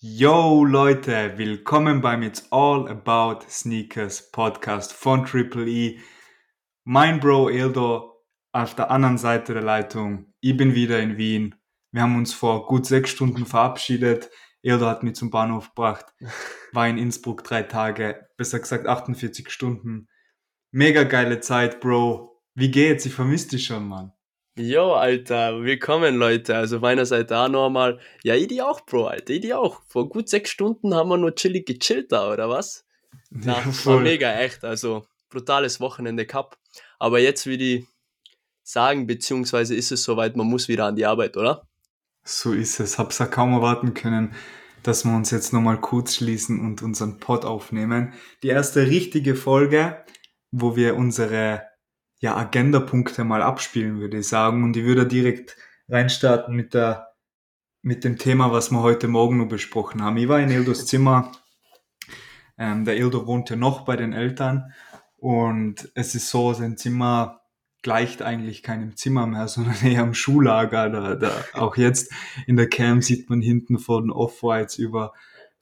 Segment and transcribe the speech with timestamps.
[0.00, 5.98] Yo Leute, willkommen beim It's All About Sneakers Podcast von Triple E.
[6.84, 8.22] Mein Bro Eldo
[8.52, 10.32] auf der anderen Seite der Leitung.
[10.38, 11.56] Ich bin wieder in Wien.
[11.90, 14.30] Wir haben uns vor gut sechs Stunden verabschiedet.
[14.62, 16.06] Eldo hat mich zum Bahnhof gebracht.
[16.72, 20.06] War in Innsbruck drei Tage, besser gesagt 48 Stunden.
[20.70, 22.40] Mega geile Zeit, Bro.
[22.54, 23.04] Wie geht's?
[23.04, 24.12] Ich vermisse dich schon, Mann.
[24.58, 26.56] Jo, Alter, willkommen, Leute.
[26.56, 28.00] Also meiner Seite auch nochmal.
[28.24, 29.80] Ja, ich die auch, Bro, Alter, ich die auch.
[29.86, 32.84] Vor gut sechs Stunden haben wir nur chillig gechillt da, oder was?
[33.30, 34.02] Na, Ja, war voll.
[34.02, 34.64] mega, echt.
[34.64, 36.58] Also brutales Wochenende gehabt.
[36.98, 37.86] Aber jetzt will ich
[38.64, 41.68] sagen, beziehungsweise ist es soweit, man muss wieder an die Arbeit, oder?
[42.24, 42.98] So ist es.
[42.98, 44.34] Hab's ja kaum erwarten können,
[44.82, 48.12] dass wir uns jetzt nochmal kurz schließen und unseren Pod aufnehmen.
[48.42, 50.04] Die erste richtige Folge,
[50.50, 51.62] wo wir unsere
[52.20, 54.64] ja, Agenda-Punkte mal abspielen, würde ich sagen.
[54.64, 55.56] Und ich würde direkt
[55.88, 57.14] reinstarten mit der,
[57.82, 60.16] mit dem Thema, was wir heute Morgen noch besprochen haben.
[60.16, 61.32] Ich war in Ildos Zimmer.
[62.58, 64.72] Ähm, der Ildo wohnt ja noch bei den Eltern.
[65.16, 67.40] Und es ist so, sein Zimmer
[67.82, 70.90] gleicht eigentlich keinem Zimmer mehr, sondern eher am Schuhlager.
[70.90, 72.12] Da, da, auch jetzt
[72.46, 75.12] in der Cam sieht man hinten von Off-Whites über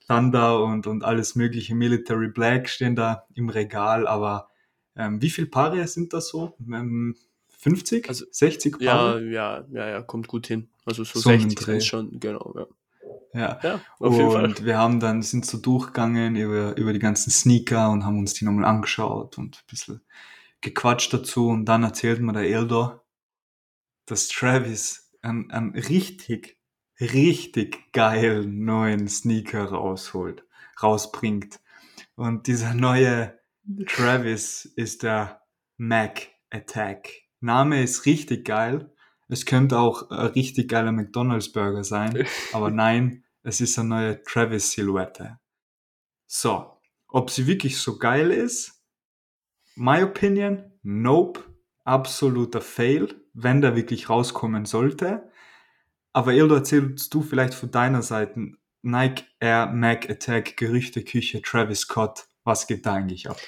[0.08, 4.06] Thunder und, und alles mögliche Military Black stehen da im Regal.
[4.06, 4.48] Aber
[4.96, 6.56] ähm, wie viele Paare sind das so?
[6.60, 7.16] Ähm,
[7.58, 8.08] 50?
[8.08, 9.22] Also, 60 Ja, Paare?
[9.24, 10.68] ja, ja, ja, kommt gut hin.
[10.84, 11.72] Also so, So einen 60 Dreh.
[11.72, 12.66] sind schon, genau, ja.
[13.34, 13.60] Ja.
[13.62, 14.44] Ja, auf jeden Fall.
[14.44, 18.34] Und wir haben dann, sind so durchgegangen über, über die ganzen Sneaker und haben uns
[18.34, 20.00] die nochmal angeschaut und ein bisschen
[20.62, 21.48] gequatscht dazu.
[21.48, 23.04] Und dann erzählt mir der Eldor,
[24.06, 26.58] dass Travis einen, einen richtig,
[27.00, 30.44] richtig geilen neuen Sneaker rausholt,
[30.82, 31.60] rausbringt.
[32.14, 33.38] Und dieser neue
[33.88, 35.42] Travis ist der
[35.76, 37.10] Mac Attack.
[37.40, 38.94] Name ist richtig geil.
[39.28, 44.22] Es könnte auch ein richtig geiler McDonalds Burger sein, aber nein, es ist eine neue
[44.22, 45.40] Travis Silhouette.
[46.26, 48.84] So, ob sie wirklich so geil ist?
[49.74, 51.42] My opinion, nope,
[51.84, 55.28] absoluter Fail, wenn der wirklich rauskommen sollte.
[56.12, 62.28] Aber Ildo, erzählst du vielleicht von deiner Seite Nike Air Mac Attack Gerüchteküche Travis Scott,
[62.46, 63.38] was geht da eigentlich ab?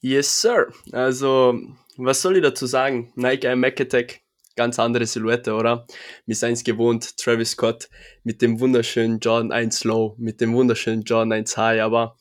[0.00, 0.72] Yes, sir.
[0.92, 1.60] Also,
[1.96, 3.12] was soll ich dazu sagen?
[3.14, 4.20] Nike Air Mac Attack,
[4.56, 5.86] ganz andere Silhouette, oder?
[6.24, 7.88] Wir sind es gewohnt, Travis Scott
[8.24, 12.16] mit dem wunderschönen Jordan 1 Low, mit dem wunderschönen Jordan 1 High, aber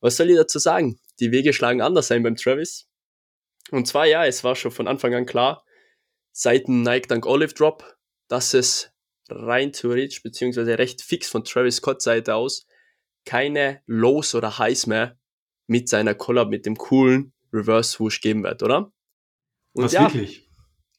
[0.00, 1.00] was soll ich dazu sagen?
[1.18, 2.88] Die Wege schlagen anders ein beim Travis.
[3.70, 5.64] Und zwar, ja, es war schon von Anfang an klar,
[6.32, 7.96] seit dem Nike Dunk Olive Drop,
[8.28, 8.92] dass es
[9.28, 12.66] rein theoretisch, beziehungsweise recht fix von Travis Scott Seite aus,
[13.24, 15.19] keine Lows oder Highs mehr
[15.70, 18.90] mit seiner Collab mit dem coolen Reverse Swoosh geben wird, oder?
[19.72, 20.50] Und was ja, wirklich?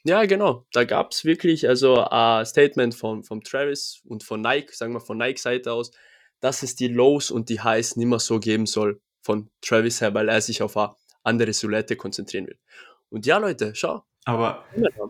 [0.05, 0.65] ja, genau.
[0.71, 5.17] Da gab's wirklich also ein Statement von, von Travis und von Nike, sagen wir von
[5.17, 5.91] Nike-Seite aus,
[6.39, 10.13] dass es die Lows und die Highs nicht mehr so geben soll von Travis her,
[10.13, 12.57] weil er sich auf eine andere Silhouette konzentrieren will.
[13.09, 14.05] Und ja, Leute, schau.
[14.23, 14.63] Aber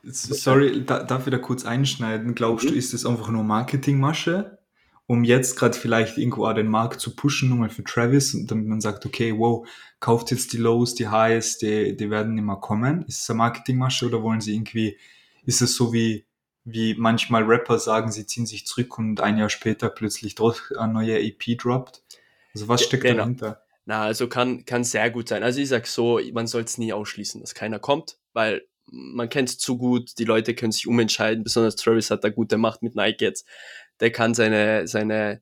[0.04, 2.34] sorry, da, darf ich da kurz einschneiden?
[2.34, 2.80] Glaubst du, Mhm.
[2.80, 4.58] ist das einfach nur Marketingmasche,
[5.12, 8.66] um jetzt gerade vielleicht irgendwo auch den Markt zu pushen, nochmal für Travis, und damit
[8.66, 9.68] man sagt, okay, wow,
[10.00, 13.04] kauft jetzt die Lows, die Highs, die, die werden mehr kommen.
[13.10, 14.98] Ist es eine Marketingmasche oder wollen sie irgendwie,
[15.46, 16.26] ist es so wie,
[16.64, 20.94] wie manchmal Rapper sagen, sie ziehen sich zurück und ein Jahr später plötzlich doch eine
[20.94, 22.04] neue EP droppt?
[22.54, 23.24] Also was steckt genau.
[23.24, 23.64] dahinter?
[23.84, 25.44] Na, also kann, kann sehr gut sein.
[25.44, 29.50] Also ich sag so, man soll es nie ausschließen, dass keiner kommt, weil man kennt
[29.50, 32.96] es zu gut, die Leute können sich umentscheiden, besonders Travis hat da gute Macht mit
[32.96, 33.46] Nike jetzt.
[34.02, 35.42] Der kann seine, seine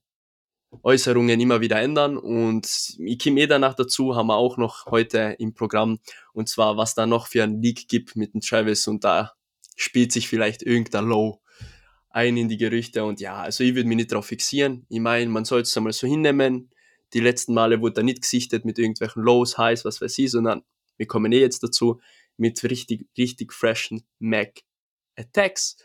[0.83, 5.35] Äußerungen immer wieder ändern und ich komme eh danach dazu, haben wir auch noch heute
[5.39, 5.99] im Programm
[6.33, 9.33] und zwar, was da noch für ein Leak gibt mit dem Travis und da
[9.75, 11.41] spielt sich vielleicht irgendein Low
[12.11, 14.85] ein in die Gerüchte und ja, also ich würde mich nicht darauf fixieren.
[14.89, 16.69] Ich meine, man soll es einmal so hinnehmen.
[17.13, 20.63] Die letzten Male wurde da nicht gesichtet mit irgendwelchen Lows, Highs, was weiß ich, sondern
[20.97, 21.99] wir kommen eh jetzt dazu
[22.37, 24.61] mit richtig, richtig freshen Mac
[25.15, 25.77] Attacks.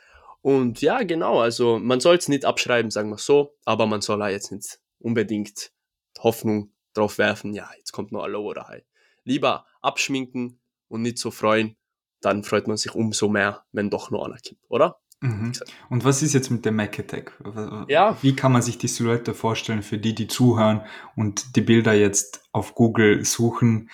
[0.44, 4.20] Und ja, genau, also man soll es nicht abschreiben, sagen wir so, aber man soll
[4.20, 5.72] auch jetzt nicht unbedingt
[6.18, 8.84] Hoffnung drauf werfen, ja, jetzt kommt noch ein Low oder High.
[9.24, 11.76] Lieber abschminken und nicht so freuen,
[12.20, 15.00] dann freut man sich umso mehr, wenn doch noch einer kommt, oder?
[15.20, 15.52] Mhm.
[15.88, 17.42] Und was ist jetzt mit dem Mac Attack?
[17.88, 18.18] Ja.
[18.20, 20.82] Wie kann man sich die Silhouette vorstellen für die, die zuhören
[21.16, 23.88] und die Bilder jetzt auf Google suchen?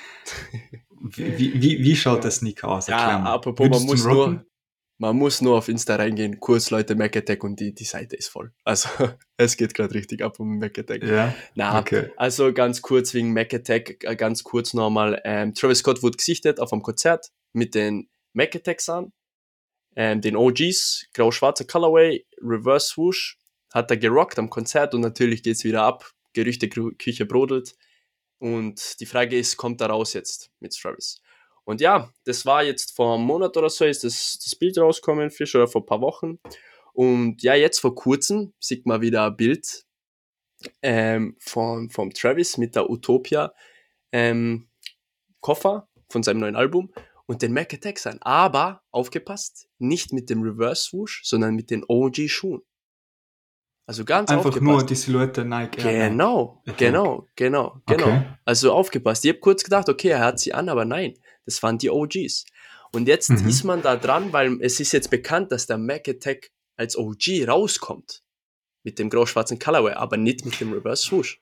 [1.03, 2.87] Wie, wie, wie- schaut der Sneaker aus?
[2.87, 4.45] Ja, apropos, man muss, nur,
[5.01, 8.29] man muss nur auf Insta reingehen, kurz Leute Mac Attack und die, die Seite ist
[8.29, 8.53] voll.
[8.65, 8.89] Also
[9.39, 11.03] es geht gerade richtig ab um Mac Attack.
[11.03, 12.11] Ja, Na, okay.
[12.19, 15.19] also ganz kurz wegen Mac Attack, äh, ganz kurz nochmal.
[15.25, 19.13] Ähm, Travis Scott wurde gesichtet auf einem Konzert mit den Mac Attacks an,
[19.97, 23.39] ähm, den OGs, grau-schwarzer Colorway, Reverse Swoosh,
[23.73, 26.11] hat er gerockt am Konzert und natürlich geht's wieder ab.
[26.35, 27.75] Gerüchteküche brodelt.
[28.39, 31.20] Und die Frage ist, kommt er raus jetzt mit Travis?
[31.71, 35.31] Und ja, das war jetzt vor einem Monat oder so, ist das, das Bild rausgekommen,
[35.31, 36.41] frisch oder vor ein paar Wochen.
[36.93, 39.87] Und ja, jetzt vor kurzem sieht man wieder ein Bild
[40.83, 43.55] ähm, von, vom Travis mit der Utopia
[44.11, 44.69] ähm,
[45.41, 46.93] Koffer von seinem neuen Album
[47.27, 48.19] und den Mac Attack sein.
[48.21, 52.63] Aber, aufgepasst, nicht mit dem Reverse Swoosh, sondern mit den OG Schuhen.
[53.87, 54.71] Also ganz Einfach aufgepasst.
[54.71, 58.07] nur die Silhouette Nike Air Genau, genau, genau, genau.
[58.07, 58.23] Okay.
[58.45, 59.25] Also aufgepasst.
[59.25, 61.15] Ich habe kurz gedacht, okay, er hat sie an, aber nein,
[61.51, 62.45] das waren die OGs.
[62.93, 63.49] Und jetzt Mhm.
[63.49, 67.45] ist man da dran, weil es ist jetzt bekannt, dass der Mac Attack als OG
[67.47, 68.23] rauskommt.
[68.83, 71.41] Mit dem grau-schwarzen Colorway, aber nicht mit dem Reverse Swoosh.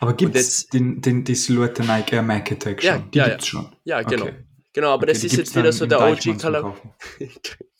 [0.00, 3.10] Aber gibt es den, den, die Silhouette Nike Air Mac Attack Ja, schon?
[3.10, 3.72] Die ja, gibt's schon.
[3.84, 4.24] Ja, genau.
[4.24, 4.44] Okay.
[4.74, 6.62] Genau, aber Okay, das ist jetzt wieder so der OG-Color.
[6.62, 6.90] Kaufen.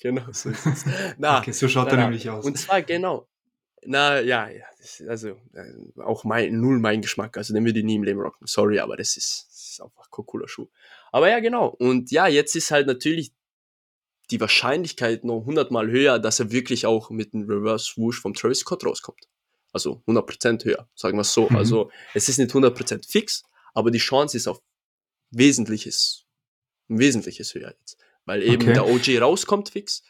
[0.00, 0.84] genau, so ist es.
[1.18, 2.02] Na, okay, so schaut na, er na.
[2.04, 2.44] nämlich aus.
[2.44, 3.28] Und zwar genau.
[3.84, 4.64] Na ja, ja
[5.08, 7.36] also äh, auch mein, null mein Geschmack.
[7.36, 8.46] Also den würde ich nie im Leben rocken.
[8.46, 10.68] Sorry, aber das ist, das ist einfach kein cooler Schuh.
[11.12, 11.68] Aber ja, genau.
[11.68, 13.32] Und ja, jetzt ist halt natürlich
[14.30, 18.60] die Wahrscheinlichkeit noch hundertmal höher, dass er wirklich auch mit einem Reverse Swoosh vom Travis
[18.60, 19.28] Scott rauskommt.
[19.72, 21.48] Also 100% höher, sagen wir es so.
[21.50, 21.56] Mhm.
[21.56, 23.42] Also es ist nicht 100% fix,
[23.74, 24.60] aber die Chance ist auf
[25.30, 26.24] Wesentliches,
[26.88, 27.98] ein Wesentliches höher jetzt.
[28.24, 28.72] Weil eben Okay.
[28.74, 30.02] der OG rauskommt fix.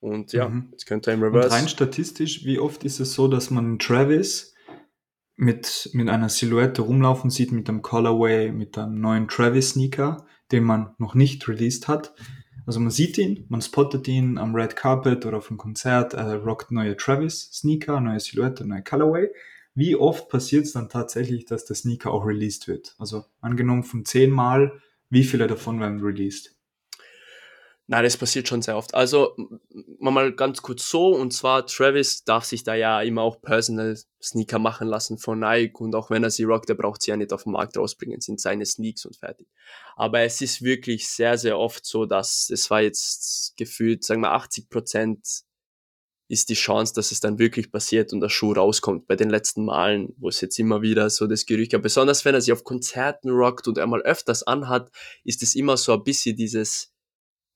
[0.00, 0.68] Und ja, Mhm.
[0.72, 1.50] jetzt könnte er im Und Reverse.
[1.50, 4.54] rein statistisch, wie oft ist es so, dass man Travis
[5.36, 10.94] mit, mit einer Silhouette rumlaufen sieht, mit einem Colorway, mit einem neuen Travis-Sneaker, den man
[10.98, 12.14] noch nicht released hat?
[12.66, 16.36] Also man sieht ihn, man spottet ihn am Red Carpet oder auf einem Konzert, er
[16.42, 19.28] rockt neue Travis-Sneaker, neue Silhouette, neue Colorway.
[19.74, 22.94] Wie oft passiert es dann tatsächlich, dass der Sneaker auch released wird?
[22.98, 24.80] Also angenommen von zehn Mal,
[25.10, 26.53] wie viele davon werden released?
[27.86, 28.94] Nein, das passiert schon sehr oft.
[28.94, 29.36] Also,
[29.98, 34.58] mal ganz kurz so, und zwar Travis darf sich da ja immer auch Personal Sneaker
[34.58, 37.34] machen lassen von Nike und auch wenn er sie rockt, der braucht sie ja nicht
[37.34, 39.48] auf den Markt rausbringen, sind seine Sneaks und fertig.
[39.96, 44.32] Aber es ist wirklich sehr, sehr oft so, dass es war jetzt gefühlt, sagen wir
[44.32, 45.44] 80 Prozent
[46.26, 49.06] ist die Chance, dass es dann wirklich passiert und der Schuh rauskommt.
[49.06, 52.34] Bei den letzten Malen, wo es jetzt immer wieder so das Gerücht gab, besonders wenn
[52.34, 54.90] er sie auf Konzerten rockt und er mal öfters anhat,
[55.22, 56.93] ist es immer so ein bisschen dieses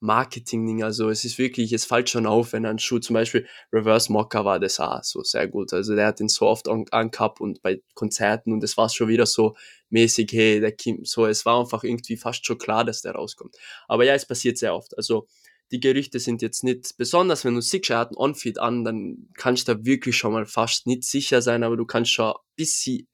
[0.00, 0.82] Marketing-Ding.
[0.82, 4.44] Also es ist wirklich, es fällt schon auf, wenn ein Schuh zum Beispiel Reverse Mocker
[4.44, 5.72] war das auch so sehr gut.
[5.72, 9.08] Also der hat den so oft an- angehabt und bei Konzerten und es war schon
[9.08, 9.56] wieder so
[9.90, 13.56] mäßig, hey, der Kim, so, es war einfach irgendwie fast schon klar, dass der rauskommt.
[13.88, 14.96] Aber ja, es passiert sehr oft.
[14.96, 15.26] Also
[15.70, 19.28] die Gerüchte sind jetzt nicht, besonders wenn du siehst, er hat einen On-Feed an, dann
[19.34, 22.40] kannst du da wirklich schon mal fast nicht sicher sein, aber du kannst schon ein
[22.56, 23.06] bisschen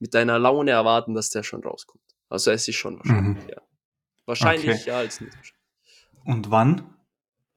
[0.00, 2.02] mit deiner Laune erwarten, dass der schon rauskommt.
[2.28, 3.48] Also es ist schon wahrscheinlich, Mhm.
[3.50, 3.62] ja.
[4.26, 4.82] Wahrscheinlich Okay.
[4.88, 5.36] ja als nicht.
[6.24, 6.94] Und wann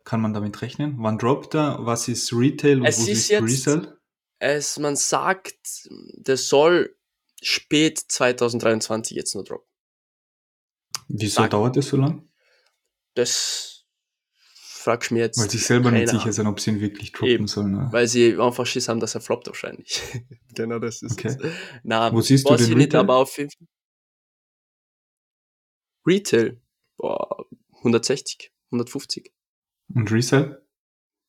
[0.04, 0.96] kann man damit rechnen?
[1.00, 1.86] Wann droppt er?
[1.86, 3.94] Was ist Retail und Es wo ist ist jetzt- Resell?
[4.40, 6.96] Es, man sagt, das soll
[7.42, 9.68] spät 2023 jetzt nur droppen.
[11.08, 12.30] Wieso Sag- dauert das so lang?
[13.16, 13.86] Das
[14.54, 15.40] fragst du mir jetzt.
[15.40, 17.48] Weil sie selber nicht sicher sind, ob sie ihn wirklich droppen Eben.
[17.48, 17.72] sollen.
[17.72, 17.88] Ne?
[17.92, 20.00] Weil sie einfach Schiss haben, dass er floppt wahrscheinlich.
[20.56, 21.30] genau das ist Okay.
[21.30, 21.38] es.
[21.84, 23.00] Na, Wo siehst du den nicht, Retail?
[23.00, 23.38] aber auf.
[26.06, 26.62] Retail,
[26.98, 27.46] boah,
[27.84, 29.32] 160, 150,
[29.94, 30.62] Und Resell?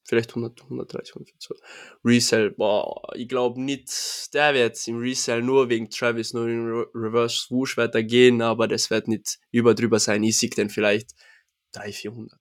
[0.05, 1.57] vielleicht 100, 130, 140.
[2.05, 3.91] Resell, boah, ich glaube nicht,
[4.33, 8.05] der wird jetzt im Resell nur wegen Travis, nur im Re Reverse Swoosh wird er
[8.05, 10.23] gehen, aber das wird nicht über drüber sein.
[10.25, 11.11] Ich sehe den vielleicht
[11.73, 12.41] 300, 400.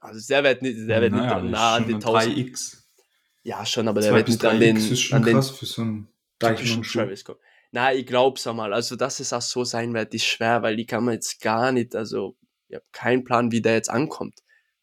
[0.00, 2.36] Also der wird nicht, der wird Naja, nicht nah an den schon 1000.
[2.36, 2.78] 3x.
[3.44, 5.66] Ja, schon, aber der 2 wird nicht an den, 3x ist schon an den für
[5.66, 6.82] so einen typischen.
[6.82, 7.38] Travis kommen.
[7.70, 8.72] Na, ich glaub's einmal.
[8.72, 11.70] Also, dass es auch so sein wird, ist schwer, weil die kann man jetzt gar
[11.72, 12.36] nicht, also,
[12.72, 14.40] ich habe keinen Plan, wie der jetzt ankommt.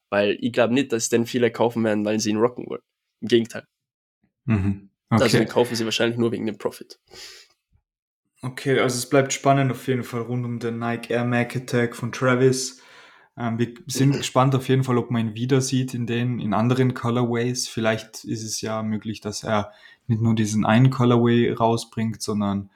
[0.10, 2.82] Weil ich glaube nicht, dass den viele kaufen werden, weil sie ihn rocken wollen.
[3.22, 3.66] Im Gegenteil.
[4.46, 4.90] Mhm.
[5.10, 5.38] Also, Okay.
[5.40, 7.00] den kaufen sie wahrscheinlich nur wegen dem Profit.
[8.42, 11.96] okay, also es bleibt spannend auf jeden Fall rund um den Nike Air Mac Attack
[11.96, 12.82] von Travis.
[13.38, 16.54] Ähm, wir sind gespannt auf jeden Fall, ob man ihn wieder sieht in den, in
[16.54, 17.68] anderen Colorways.
[17.68, 19.72] Vielleicht ist es ja möglich, dass er
[20.08, 22.70] nicht nur diesen einen Colorway rausbringt, sondern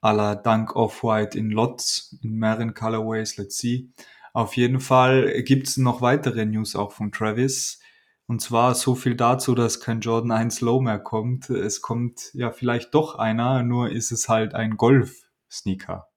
[0.00, 3.88] à la Dunk Off-White in Lots, in mehreren Colorways, let's see.
[4.32, 7.80] Auf jeden Fall gibt's noch weitere News auch von Travis.
[8.26, 11.48] Und zwar so viel dazu, dass kein Jordan 1 Low mehr kommt.
[11.48, 16.08] Es kommt ja vielleicht doch einer, nur ist es halt ein Golf-Sneaker.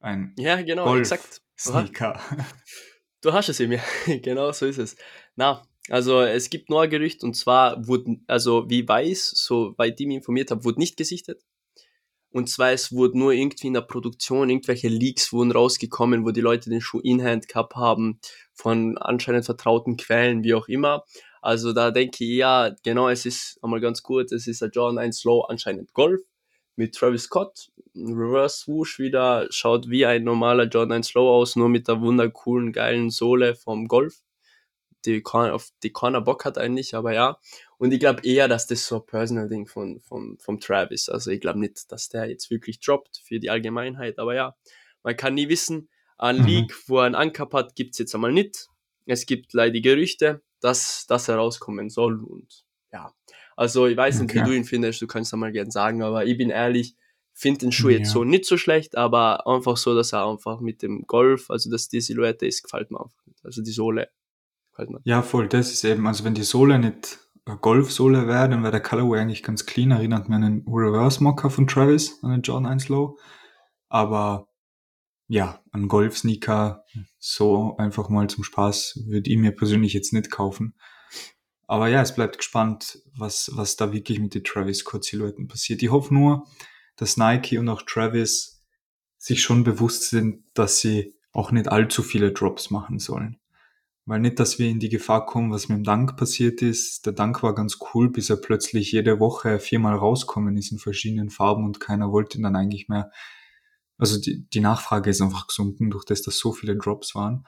[0.00, 1.00] Ein Ja, genau, Golf.
[1.00, 1.42] exakt.
[1.58, 2.20] Sneaker.
[3.20, 3.80] Du hast es eben, ja.
[4.22, 4.96] genau so ist es.
[5.34, 10.00] Na, also es gibt nur ein Gerücht und zwar wurde, also wie weiß, so weit
[10.00, 11.42] ich mich informiert habe, wurde nicht gesichtet.
[12.30, 16.42] Und zwar es wurde nur irgendwie in der Produktion, irgendwelche Leaks wurden rausgekommen, wo die
[16.42, 18.20] Leute den Schuh in Hand gehabt haben,
[18.52, 21.04] von anscheinend vertrauten Quellen, wie auch immer.
[21.40, 24.98] Also da denke ich, ja, genau, es ist einmal ganz gut, es ist ein Jordan
[24.98, 26.20] 1 Low, anscheinend Golf.
[26.76, 31.68] mit Travis Scott, Reverse Swoosh wieder, schaut wie ein normaler Jordan 1 Low aus, nur
[31.68, 34.22] mit der wundercoolen, geilen Sohle vom Golf,
[35.04, 37.38] die, auf die Corner Bock hat eigentlich, aber ja.
[37.78, 41.40] Und ich glaube eher, dass das so ein Personal-Ding von, von, vom Travis, also ich
[41.40, 44.56] glaube nicht, dass der jetzt wirklich droppt für die Allgemeinheit, aber ja,
[45.04, 46.46] man kann nie wissen, ein mhm.
[46.46, 48.66] League, wo er einen Anker hat, gibt's jetzt einmal nicht.
[49.06, 53.14] Es gibt leider Gerüchte, dass das herauskommen soll und ja,
[53.56, 54.40] also ich weiß nicht, okay.
[54.40, 56.96] wie du ihn findest, du kannst einmal gerne sagen, aber ich bin ehrlich,
[57.32, 57.98] finde den Schuh ja.
[57.98, 61.70] jetzt so nicht so schlecht, aber einfach so, dass er einfach mit dem Golf, also
[61.70, 63.44] dass die Silhouette ist, gefällt mir einfach nicht.
[63.44, 64.10] Also die Sohle
[64.70, 65.00] gefällt mir.
[65.04, 67.20] Ja, voll, das ist eben, also wenn die Sohle nicht
[67.56, 71.50] Golfsohle wäre, dann wäre der Colorway eigentlich ganz clean, erinnert mir an den Reverse Mocker
[71.50, 73.18] von Travis, an den John 1 Low.
[73.88, 74.48] Aber
[75.28, 76.84] ja, ein Golf-Sneaker
[77.18, 80.74] so einfach mal zum Spaß würde ich mir persönlich jetzt nicht kaufen.
[81.66, 85.82] Aber ja, es bleibt gespannt, was, was da wirklich mit den Travis Scott Silhouetten passiert.
[85.82, 86.46] Ich hoffe nur,
[86.96, 88.64] dass Nike und auch Travis
[89.18, 93.38] sich schon bewusst sind, dass sie auch nicht allzu viele Drops machen sollen.
[94.08, 97.04] Weil nicht, dass wir in die Gefahr kommen, was mit dem Dank passiert ist.
[97.06, 101.30] Der Dank war ganz cool, bis er plötzlich jede Woche viermal rauskommen ist in verschiedenen
[101.30, 103.10] Farben und keiner wollte ihn dann eigentlich mehr
[103.98, 107.44] also die, die Nachfrage ist einfach gesunken, durch das, dass so viele Drops waren.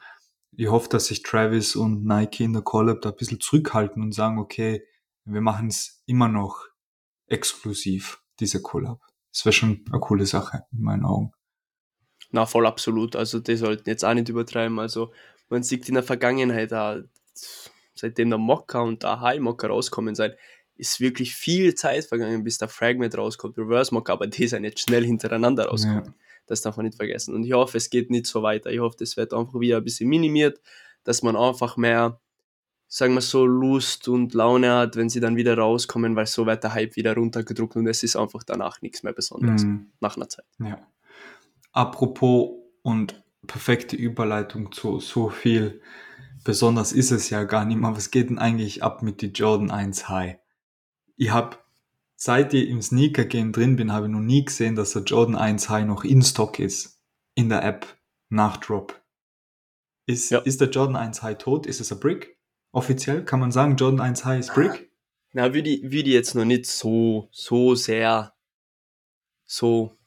[0.51, 4.11] Ich hoffe, dass sich Travis und Nike in der Collab da ein bisschen zurückhalten und
[4.11, 4.85] sagen, okay,
[5.23, 6.65] wir machen es immer noch
[7.27, 8.99] exklusiv, diese Collab.
[9.31, 11.31] Das wäre schon eine coole Sache, in meinen Augen.
[12.31, 13.15] Na, voll absolut.
[13.15, 14.77] Also, die sollten jetzt auch nicht übertreiben.
[14.79, 15.13] Also,
[15.51, 16.71] man sieht in der Vergangenheit,
[17.93, 20.33] seitdem der Mocker und der High Mocker rauskommen sein,
[20.75, 24.79] ist wirklich viel Zeit vergangen, bis der Fragment rauskommt, Reverse Mocker, aber die sind jetzt
[24.79, 26.05] schnell hintereinander rauskommen.
[26.05, 26.13] Ja.
[26.47, 27.35] Das darf man nicht vergessen.
[27.35, 28.71] Und ich hoffe, es geht nicht so weiter.
[28.71, 30.59] Ich hoffe, das wird einfach wieder ein bisschen minimiert,
[31.03, 32.19] dass man einfach mehr,
[32.87, 36.63] sagen wir so, Lust und Laune hat, wenn sie dann wieder rauskommen, weil so wird
[36.63, 39.63] der Hype wieder runtergedruckt und es ist einfach danach nichts mehr Besonderes.
[39.63, 39.91] Mhm.
[39.99, 40.45] Nach einer Zeit.
[40.59, 40.85] Ja.
[41.71, 45.81] Apropos und perfekte Überleitung zu so viel.
[46.43, 47.95] Besonders ist es ja gar nicht mehr.
[47.95, 50.37] Was geht denn eigentlich ab mit die Jordan 1 High?
[51.17, 51.57] Ich habe
[52.15, 55.69] seit ich im Sneaker-Game drin bin, habe ich noch nie gesehen, dass der Jordan 1
[55.69, 56.99] High noch in Stock ist.
[57.35, 57.97] In der App.
[58.29, 59.01] Nach Drop.
[60.05, 60.39] Ist, ja.
[60.39, 61.65] ist der Jordan 1 High tot?
[61.65, 62.37] Ist es ein Brick?
[62.71, 64.91] Offiziell kann man sagen, Jordan 1 High ist Brick?
[65.33, 68.33] Na, würde ich, würde ich jetzt noch nicht so, so sehr
[69.45, 69.97] so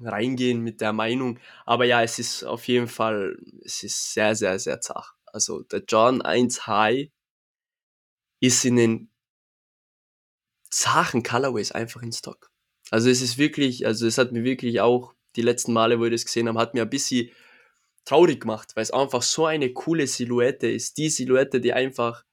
[0.00, 1.38] reingehen mit der Meinung.
[1.64, 5.14] Aber ja, es ist auf jeden Fall, es ist sehr, sehr, sehr zart.
[5.26, 7.10] Also der Jordan 1 High
[8.40, 9.10] ist in den
[10.70, 12.50] Sachen Colorways einfach in Stock.
[12.90, 16.12] Also es ist wirklich, also es hat mir wirklich auch die letzten Male, wo ich
[16.12, 17.30] das gesehen habe, hat mir ein bisschen
[18.04, 20.98] traurig gemacht, weil es einfach so eine coole Silhouette ist.
[20.98, 22.24] Die Silhouette, die einfach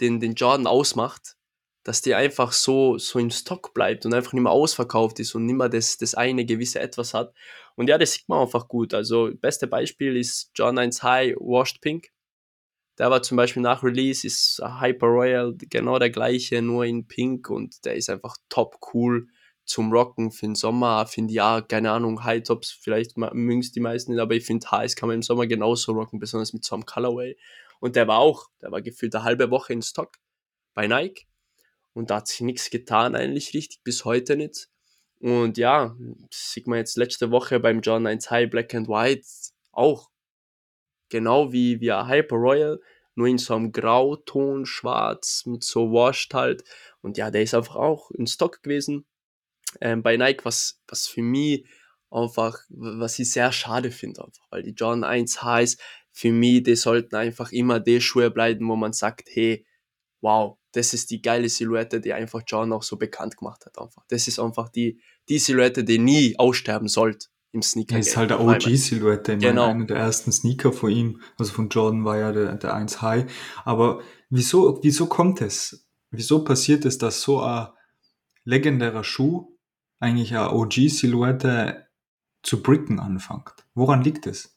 [0.00, 1.36] den, den Jordan ausmacht,
[1.84, 5.46] dass die einfach so, so im Stock bleibt und einfach nicht mehr ausverkauft ist und
[5.46, 7.34] nicht mehr das, das eine gewisse Etwas hat.
[7.74, 8.94] Und ja, das sieht man einfach gut.
[8.94, 12.08] Also, beste Beispiel ist John 1 High Washed Pink.
[12.98, 17.48] Der war zum Beispiel nach Release, ist Hyper Royal genau der gleiche, nur in Pink
[17.48, 19.28] und der ist einfach top cool
[19.64, 24.12] zum Rocken für den Sommer, finde ja, keine Ahnung, High Tops, vielleicht mögen die meisten
[24.12, 26.84] nicht, aber ich finde Highs kann man im Sommer genauso rocken, besonders mit so einem
[26.84, 27.36] Colorway.
[27.80, 30.18] Und der war auch, der war gefühlt eine halbe Woche in Stock
[30.74, 31.26] bei Nike
[31.94, 34.68] und da hat sich nichts getan eigentlich richtig, bis heute nicht.
[35.20, 35.96] Und ja,
[36.32, 39.26] sieht man jetzt letzte Woche beim John 1 High Black and White
[39.70, 40.12] auch
[41.12, 42.80] Genau wie, wie Hyper Royal,
[43.16, 46.64] nur in so einem Grauton, schwarz, mit so Washed halt.
[47.02, 49.04] Und ja, der ist einfach auch in Stock gewesen.
[49.82, 51.66] Ähm, bei Nike, was, was für mich
[52.10, 55.78] einfach, was ich sehr schade finde, einfach, weil die Jordan 1 heißt,
[56.12, 59.66] für mich, die sollten einfach immer die Schuhe bleiben, wo man sagt, hey,
[60.22, 64.04] wow, das ist die geile Silhouette, die einfach Jordan auch so bekannt gemacht hat, einfach.
[64.08, 67.94] Das ist einfach die, die Silhouette, die nie aussterben sollte im Sneaker.
[67.94, 69.36] Ja, ist halt der OG-Silhouette.
[69.36, 69.66] Genau.
[69.66, 73.30] Einer der ersten Sneaker von ihm, also von Jordan war ja der, der 1 High.
[73.64, 74.00] Aber
[74.30, 75.86] wieso, wieso kommt es?
[76.10, 77.68] Wieso passiert es, dass so ein
[78.44, 79.56] legendärer Schuh
[80.00, 81.86] eigentlich eine OG-Silhouette
[82.42, 83.52] zu bricken anfängt?
[83.74, 84.56] Woran liegt es?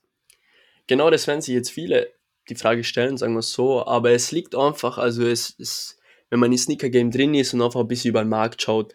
[0.88, 2.14] Genau, das werden sich jetzt viele
[2.50, 3.86] die Frage stellen, sagen wir so.
[3.86, 5.98] Aber es liegt einfach, also es ist,
[6.36, 8.94] wenn man im Sneaker-Game drin ist und einfach ein bisschen über den Markt schaut,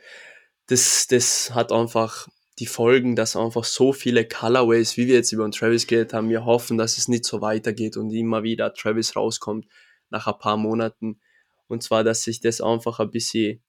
[0.67, 2.29] das, das hat einfach
[2.59, 6.29] die Folgen, dass einfach so viele Colorways, wie wir jetzt über den Travis geredet haben,
[6.29, 9.65] wir hoffen, dass es nicht so weitergeht und immer wieder Travis rauskommt
[10.11, 11.19] nach ein paar Monaten.
[11.67, 13.63] Und zwar, dass sich das einfach ein bisschen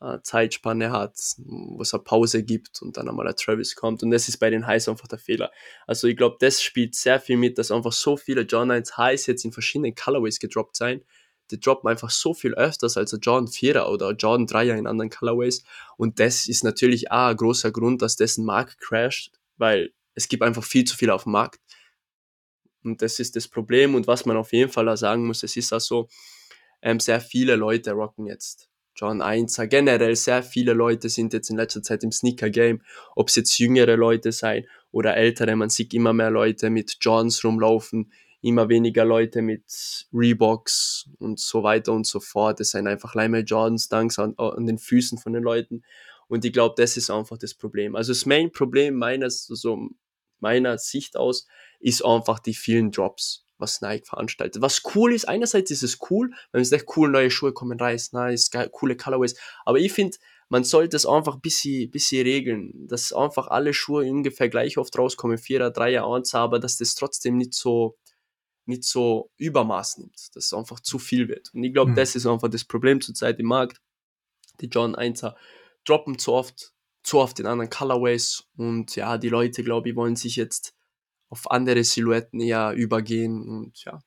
[0.00, 4.04] äh, Zeitspanne hat, wo es eine Pause gibt und dann einmal ein Travis kommt.
[4.04, 5.50] Und das ist bei den Highs einfach der Fehler.
[5.88, 9.26] Also ich glaube, das spielt sehr viel mit, dass einfach so viele John 1 Highs
[9.26, 11.02] jetzt in verschiedenen Colorways gedroppt sein,
[11.50, 15.10] die droppen einfach so viel öfters als der Jordan 4er oder Jordan 3er in anderen
[15.10, 15.64] Colorways.
[15.96, 20.42] Und das ist natürlich auch ein großer Grund, dass dessen Markt crasht, weil es gibt
[20.42, 21.60] einfach viel zu viel auf dem Markt.
[22.84, 23.94] Und das ist das Problem.
[23.94, 26.08] Und was man auf jeden Fall auch sagen muss, es ist auch so,
[26.82, 31.56] ähm, sehr viele Leute rocken jetzt John 1 Generell sehr viele Leute sind jetzt in
[31.56, 32.82] letzter Zeit im Sneaker-Game,
[33.14, 35.54] ob es jetzt jüngere Leute sein oder ältere.
[35.54, 41.62] Man sieht immer mehr Leute mit Johns rumlaufen, immer weniger Leute mit Reeboks und so
[41.62, 42.60] weiter und so fort.
[42.60, 45.82] Es sind einfach Lime Jordans Dunks an, an den Füßen von den Leuten.
[46.28, 47.96] Und ich glaube, das ist einfach das Problem.
[47.96, 49.88] Also das Main-Problem meines, also
[50.40, 51.46] meiner Sicht aus,
[51.80, 54.62] ist einfach die vielen Drops, was Nike veranstaltet.
[54.62, 58.00] Was cool ist, einerseits ist es cool, wenn es echt cool, neue Schuhe kommen rein,
[58.12, 59.36] nice, geil, coole Colorways.
[59.64, 60.18] Aber ich finde,
[60.48, 64.96] man sollte es einfach ein bisschen, bisschen regeln, dass einfach alle Schuhe ungefähr gleich oft
[64.96, 67.96] rauskommen, Vierer, Dreier, Einser, aber dass das trotzdem nicht so,
[68.68, 71.52] nicht so Übermaß nimmt, dass es einfach zu viel wird.
[71.54, 71.96] Und ich glaube, mhm.
[71.96, 73.80] das ist einfach das Problem zurzeit im Markt.
[74.60, 75.34] Die John 1er
[75.84, 76.72] droppen zu oft,
[77.02, 80.74] zu oft in anderen Colorways und ja, die Leute, glaube ich, wollen sich jetzt
[81.30, 84.00] auf andere Silhouetten eher übergehen und ja,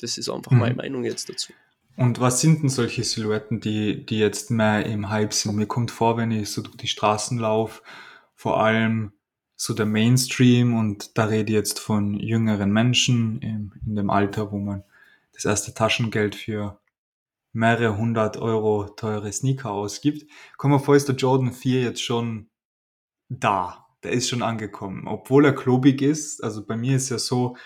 [0.00, 0.58] das ist einfach mhm.
[0.58, 1.52] meine Meinung jetzt dazu.
[1.96, 5.56] Und was sind denn solche Silhouetten, die, die jetzt mehr im Hype sind?
[5.56, 7.82] Mir kommt vor, wenn ich so durch die Straßen laufe,
[8.34, 9.12] vor allem
[9.62, 14.50] so der Mainstream und da rede ich jetzt von jüngeren Menschen in, in dem Alter,
[14.50, 14.82] wo man
[15.34, 16.80] das erste Taschengeld für
[17.52, 20.28] mehrere hundert Euro teure Sneaker ausgibt.
[20.56, 22.50] Komm mal vor, ist der Jordan 4 jetzt schon
[23.28, 23.86] da.
[24.02, 25.06] Der ist schon angekommen.
[25.06, 27.56] Obwohl er klobig ist, also bei mir ist ja so,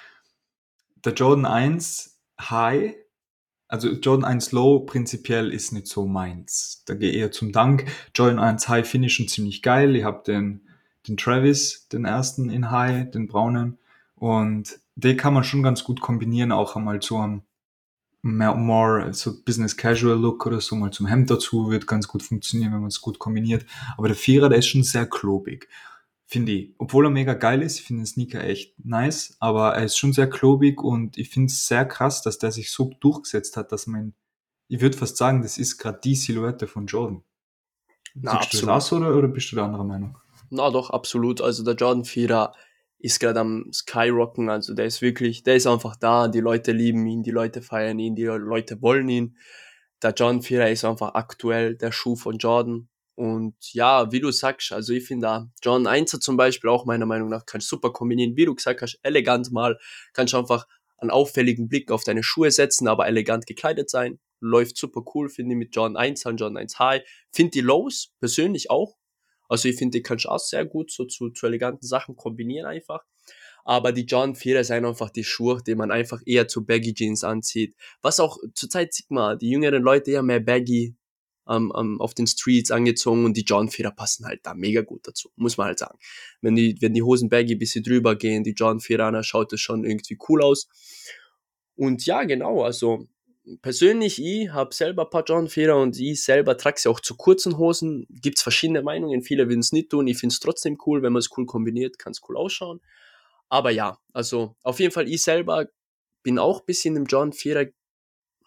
[1.02, 2.94] der Jordan 1 High,
[3.68, 6.82] also Jordan 1 Low prinzipiell ist nicht so meins.
[6.84, 7.86] Da gehe ich eher zum Dank.
[8.14, 9.96] Jordan 1 High finde ich schon ziemlich geil.
[9.96, 10.65] Ich habe den
[11.08, 13.78] den Travis, den ersten in High, den braunen.
[14.16, 17.42] Und den kann man schon ganz gut kombinieren, auch einmal zu einem
[18.22, 22.22] mehr, more so Business Casual Look oder so, mal zum Hemd dazu, wird ganz gut
[22.22, 23.64] funktionieren, wenn man es gut kombiniert.
[23.96, 25.68] Aber der Vierer, der ist schon sehr klobig,
[26.26, 26.74] finde ich.
[26.78, 30.12] Obwohl er mega geil ist, ich finde den Sneaker echt nice, aber er ist schon
[30.12, 33.86] sehr klobig und ich finde es sehr krass, dass der sich so durchgesetzt hat, dass
[33.86, 34.14] man,
[34.68, 37.22] ich würde fast sagen, das ist gerade die Silhouette von Jordan.
[38.14, 40.18] Na, Siehst du das oder, oder bist du der anderer Meinung?
[40.50, 41.40] Na doch, absolut.
[41.40, 42.52] Also der Jordan 4er
[42.98, 47.06] ist gerade am Skyrocken, also der ist wirklich, der ist einfach da, die Leute lieben
[47.06, 49.36] ihn, die Leute feiern ihn, die Leute wollen ihn.
[50.02, 52.88] Der Jordan 4er ist einfach aktuell der Schuh von Jordan.
[53.14, 57.06] Und ja, wie du sagst, also ich finde da, Jordan 1er zum Beispiel auch meiner
[57.06, 59.78] Meinung nach kannst super kombinieren, wie du gesagt hast, elegant mal,
[60.12, 60.66] kannst einfach
[60.98, 64.18] einen auffälligen Blick auf deine Schuhe setzen, aber elegant gekleidet sein.
[64.40, 67.02] Läuft super cool, finde ich, mit Jordan 1 und Jordan 1 High.
[67.32, 68.96] Finde die Lows persönlich auch
[69.48, 72.66] also ich finde, die kannst du auch sehr gut so zu, zu eleganten Sachen kombinieren
[72.66, 73.04] einfach.
[73.64, 77.24] Aber die John 4 sind einfach die Schuhe, die man einfach eher zu Baggy Jeans
[77.24, 77.74] anzieht.
[78.00, 80.94] Was auch zurzeit sieht man, die jüngeren Leute eher mehr Baggy
[81.48, 85.06] ähm, ähm, auf den Streets angezogen und die John 4 passen halt da mega gut
[85.06, 85.98] dazu, muss man halt sagen.
[86.40, 89.84] Wenn die, wenn die Hosen Baggy bisschen drüber gehen, die John 4 schaut das schon
[89.84, 90.68] irgendwie cool aus.
[91.76, 93.08] Und ja, genau, also
[93.62, 97.58] persönlich, ich habe selber ein paar John-Fehler und ich selber trage sie auch zu kurzen
[97.58, 98.06] Hosen.
[98.10, 100.06] Gibt es verschiedene Meinungen, viele würden es nicht tun.
[100.06, 102.80] Ich finde es trotzdem cool, wenn man es cool kombiniert, kann es cool ausschauen.
[103.48, 105.66] Aber ja, also auf jeden Fall, ich selber
[106.22, 107.72] bin auch ein bisschen im John 4er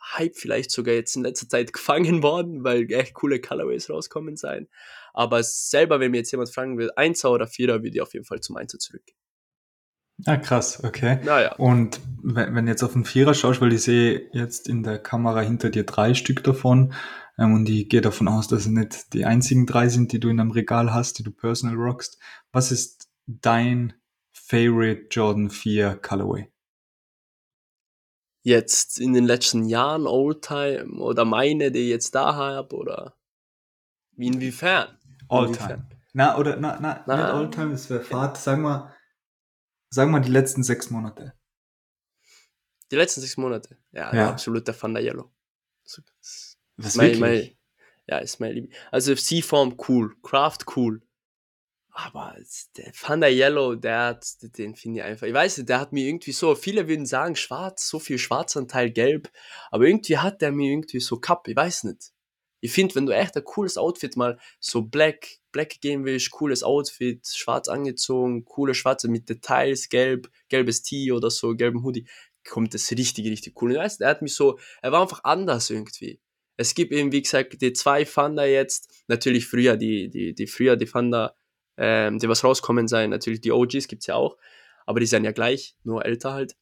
[0.02, 4.68] Hype vielleicht sogar jetzt in letzter Zeit gefangen worden, weil echt coole Colorways rauskommen sein.
[5.14, 8.26] Aber selber, wenn mir jetzt jemand fragen will, 1er oder 4er, würde ich auf jeden
[8.26, 9.18] Fall zum 1er zurückgehen.
[10.26, 11.20] Ah, krass, okay.
[11.24, 11.56] Naja.
[11.56, 15.42] Und wenn, wenn jetzt auf den Vierer schaust, weil ich sehe jetzt in der Kamera
[15.42, 16.94] hinter dir drei Stück davon
[17.38, 20.30] ähm, und ich gehe davon aus, dass es nicht die einzigen drei sind, die du
[20.30, 22.20] in einem Regal hast, die du personal rockst.
[22.52, 23.94] Was ist dein
[24.32, 26.52] Favorite Jordan 4 Colorway?
[28.42, 33.14] Jetzt in den letzten Jahren Oldtime oder meine, die ich jetzt da habe oder
[34.18, 34.98] inwiefern?
[35.28, 35.86] Oldtime.
[36.14, 38.38] Na, oder, na, na, na nicht Oldtime, das wäre Fahrt.
[38.38, 38.92] Sag mal,
[39.90, 41.34] Sagen wir die letzten sechs Monate.
[42.92, 43.78] Die letzten sechs Monate?
[43.92, 44.30] Ja, ja.
[44.30, 45.32] absolut der Thunder Yellow.
[46.78, 47.58] Was mein, mein,
[48.08, 48.74] ja, ist mein Lieb.
[48.92, 51.02] Also C-Form cool, Craft cool.
[51.92, 52.38] Aber
[52.78, 54.26] der Thunder Yellow, der hat,
[54.58, 57.36] den finde ich einfach, ich weiß nicht, der hat mir irgendwie so, viele würden sagen
[57.36, 59.30] schwarz, so viel Schwarzanteil gelb,
[59.70, 62.14] aber irgendwie hat der mir irgendwie so Cup, ich weiß nicht.
[62.62, 66.64] Ich finde, wenn du echt ein cooles Outfit mal so black, black gehen willst, cooles
[66.64, 72.08] Outfit, schwarz angezogen, coole schwarze mit Details, gelb, gelbes Tee oder so, gelben Hoodie,
[72.48, 73.72] kommt das richtig, richtig cool.
[73.72, 76.20] Und weißt, er hat mich so, er war einfach anders irgendwie.
[76.58, 80.76] Es gibt eben, wie gesagt, die zwei Thunder jetzt, natürlich früher, die, die, die früher
[80.76, 81.36] die Thunder,
[81.78, 84.38] ähm, die was rauskommen sein, natürlich die OGs gibt's ja auch,
[84.86, 86.56] aber die sind ja gleich, nur älter halt.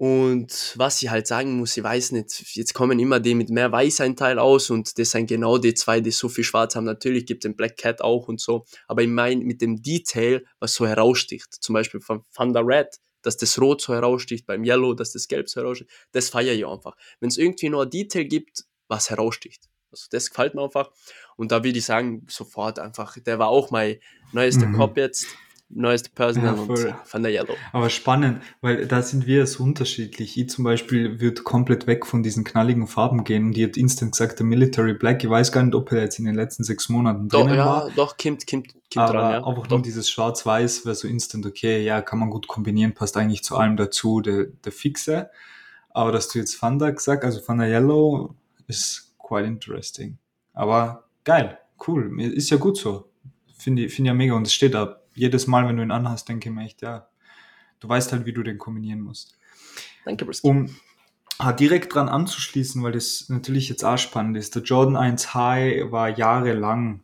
[0.00, 3.70] Und was ich halt sagen muss, ich weiß nicht, jetzt kommen immer die mit mehr
[3.70, 6.84] Weißeinteil aus und das sind genau die zwei, die so viel schwarz haben.
[6.86, 10.42] Natürlich gibt es den Black Cat auch und so, aber ich meine mit dem Detail,
[10.58, 14.94] was so heraussticht, zum Beispiel von Thunder Red, dass das Rot so heraussticht, beim Yellow,
[14.94, 16.96] dass das Gelb so heraussticht, das feiere ich einfach.
[17.20, 19.68] Wenn es irgendwie nur ein Detail gibt, was heraussticht.
[19.92, 20.92] Also das gefällt mir einfach.
[21.36, 23.98] Und da würde ich sagen, sofort einfach, der war auch mein
[24.32, 24.76] neuester mhm.
[24.78, 25.26] Cop jetzt
[25.70, 27.54] neueste Personal ja, und von der Yellow.
[27.72, 30.38] Aber spannend, weil da sind wir so unterschiedlich.
[30.38, 34.12] Ich zum Beispiel würde komplett weg von diesen knalligen Farben gehen und die hat instant
[34.12, 35.22] gesagt, der Military Black.
[35.22, 37.66] Ich weiß gar nicht, ob er jetzt in den letzten sechs Monaten doch, drinnen ja,
[37.66, 37.90] war.
[37.94, 39.46] Doch, kommt, kommt, kommt aber dran, ja.
[39.46, 39.70] Einfach doch.
[39.70, 43.56] nur dieses Schwarz-Weiß wäre so instant okay, ja, kann man gut kombinieren, passt eigentlich zu
[43.56, 45.30] allem dazu, der, der Fixe.
[45.90, 48.34] Aber dass du jetzt Thunder gesagt, also von der Yellow,
[48.66, 50.18] ist quite interesting.
[50.52, 53.10] Aber geil, cool, ist ja gut so.
[53.56, 56.28] Finde ich, find ja mega und es steht da jedes Mal, wenn du ihn anhast,
[56.28, 57.08] denke ich mir echt, ja,
[57.80, 59.36] du weißt halt, wie du den kombinieren musst.
[60.04, 60.48] Danke, Brisky.
[60.48, 60.70] Um
[61.58, 64.54] direkt dran anzuschließen, weil das natürlich jetzt auch spannend ist.
[64.54, 67.02] Der Jordan 1 High war jahrelang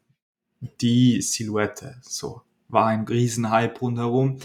[0.81, 1.97] die Silhouette.
[2.03, 4.39] So, war ein Riesenhype rundherum.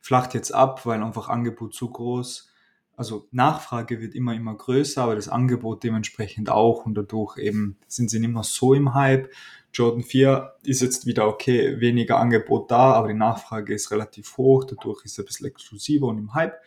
[0.00, 2.51] Flacht jetzt ab, weil einfach Angebot zu groß.
[2.96, 8.10] Also Nachfrage wird immer, immer größer, aber das Angebot dementsprechend auch und dadurch eben sind
[8.10, 9.30] sie nicht mehr so im Hype.
[9.72, 14.64] Jordan 4 ist jetzt wieder okay, weniger Angebot da, aber die Nachfrage ist relativ hoch,
[14.64, 16.60] dadurch ist er ein bisschen exklusiver und im Hype.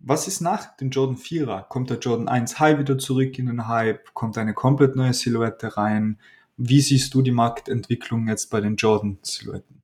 [0.00, 1.68] Was ist nach dem Jordan 4er?
[1.68, 4.14] Kommt der Jordan 1 High wieder zurück in den Hype?
[4.14, 6.18] Kommt eine komplett neue Silhouette rein?
[6.56, 9.82] Wie siehst du die Marktentwicklung jetzt bei den Jordan-Silhouetten?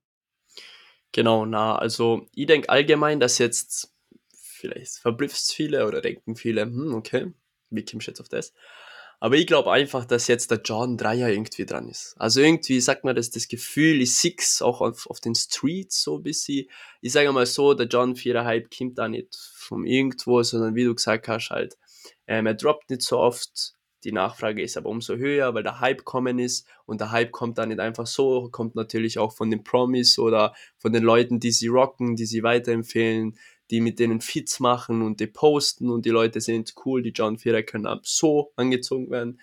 [1.13, 3.95] Genau, na, also ich denke allgemein, dass jetzt,
[4.59, 7.33] vielleicht verblüfft viele oder denken viele, hm, okay,
[7.71, 8.53] wie kommst du jetzt auf das?
[9.21, 12.15] Aber ich glaube einfach, dass jetzt der Jordan Dreier irgendwie dran ist.
[12.19, 16.19] Also irgendwie sagt man das, das Gefühl, ich Six auch auf, auf den Streets so
[16.19, 16.69] ein bisschen.
[17.01, 20.85] Ich sage mal so, der Jordan 4er Hype kommt da nicht vom irgendwo, sondern wie
[20.85, 21.77] du gesagt hast, halt,
[22.29, 23.75] ähm, er droppt nicht so oft.
[24.05, 27.59] Die Nachfrage ist aber umso höher, weil der Hype kommen ist und der Hype kommt
[27.59, 31.51] da nicht einfach so, kommt natürlich auch von den Promis oder von den Leuten, die
[31.51, 33.37] sie rocken, die sie weiterempfehlen,
[33.71, 37.37] die mit denen Fits machen und die posten und die Leute sind cool, die John
[37.37, 39.41] 4er können ab so angezogen werden.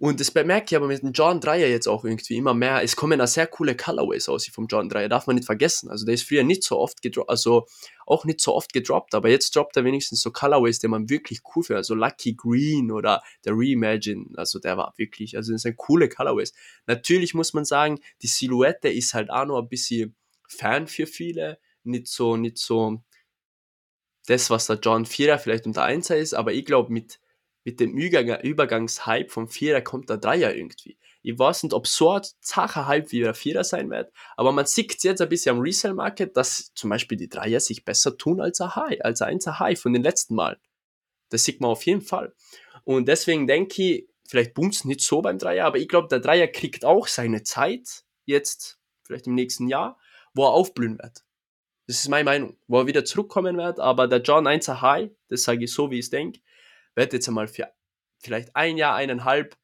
[0.00, 2.84] Und das bemerke ich aber mit dem John 3er jetzt auch irgendwie immer mehr.
[2.84, 5.90] Es kommen da sehr coole Colorways aus vom John 3er, darf man nicht vergessen.
[5.90, 7.66] Also der ist früher nicht so oft gedroppt, also
[8.06, 11.40] auch nicht so oft gedroppt, aber jetzt droppt er wenigstens so Colorways, die man wirklich
[11.54, 11.78] cool findet.
[11.78, 16.52] Also Lucky Green oder der Reimagine, also der war wirklich, also das sind coole Colorways.
[16.86, 20.14] Natürlich muss man sagen, die Silhouette ist halt auch noch ein bisschen
[20.46, 23.02] fern für viele, nicht so, nicht so
[24.28, 27.18] das, was der John Vierer vielleicht unter Einser ist, aber ich glaube, mit,
[27.64, 30.98] mit dem Übergangshype vom Vierer kommt der Dreier irgendwie.
[31.22, 34.66] Ich weiß nicht, ob so ein zacher Hype wie der Vierer sein wird, aber man
[34.66, 38.60] sieht jetzt ein bisschen am Resale-Market, dass zum Beispiel die Dreier sich besser tun als
[38.60, 40.58] ein High, als ein Einser High von den letzten Mal.
[41.30, 42.34] Das sieht man auf jeden Fall.
[42.84, 46.20] Und deswegen denke ich, vielleicht boomt es nicht so beim Dreier, aber ich glaube, der
[46.20, 49.98] Dreier kriegt auch seine Zeit jetzt, vielleicht im nächsten Jahr,
[50.34, 51.24] wo er aufblühen wird.
[51.88, 53.80] Das ist meine Meinung, wo er wieder zurückkommen wird.
[53.80, 56.40] Aber der John 1er High, das sage ich so, wie ich es denke,
[56.94, 57.72] wird jetzt einmal für
[58.18, 59.56] vielleicht ein Jahr, eineinhalb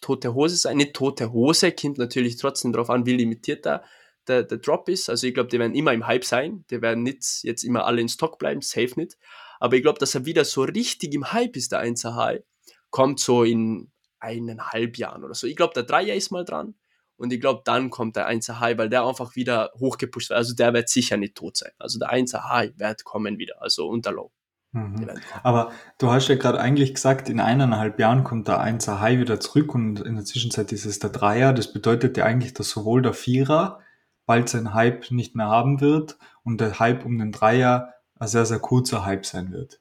[0.00, 0.78] tote Hose sein.
[0.78, 3.84] Nicht tote Hose, kommt natürlich trotzdem darauf an, wie limitiert der,
[4.26, 5.08] der, der Drop ist.
[5.08, 6.64] Also ich glaube, die werden immer im Hype sein.
[6.70, 9.16] Die werden nicht jetzt immer alle in Stock bleiben, safe nicht.
[9.60, 12.42] Aber ich glaube, dass er wieder so richtig im Hype ist, der 1er High.
[12.90, 15.46] Kommt so in eineinhalb Jahren oder so.
[15.46, 16.74] Ich glaube, der Dreier ist mal dran.
[17.16, 20.36] Und ich glaube, dann kommt der 1er High, weil der einfach wieder hochgepusht wird.
[20.36, 21.72] Also der wird sicher nicht tot sein.
[21.78, 24.30] Also der 1er High wird kommen wieder, also unter Low.
[24.72, 25.08] Mhm.
[25.42, 29.40] Aber du hast ja gerade eigentlich gesagt, in eineinhalb Jahren kommt der 1er High wieder
[29.40, 31.52] zurück und in der Zwischenzeit ist es der Dreier.
[31.54, 33.80] Das bedeutet ja eigentlich, dass sowohl der Vierer
[34.26, 38.44] bald seinen Hype nicht mehr haben wird und der Hype um den Dreier ein sehr,
[38.44, 39.80] sehr kurzer Hype sein wird.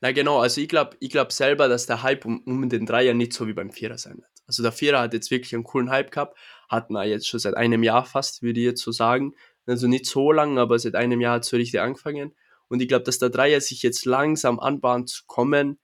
[0.00, 3.14] Na genau, also ich glaube ich glaub selber, dass der Hype um, um den Dreier
[3.14, 4.31] nicht so wie beim Vierer sein wird.
[4.46, 6.36] Also der Vierer hat jetzt wirklich einen coolen Hype gehabt,
[6.68, 9.34] hat wir jetzt schon seit einem Jahr fast, würde ich jetzt so sagen.
[9.66, 12.34] Also nicht so lang, aber seit einem Jahr hat es so richtig angefangen.
[12.68, 15.78] Und ich glaube, dass der Dreier sich jetzt langsam anbahnt zu kommen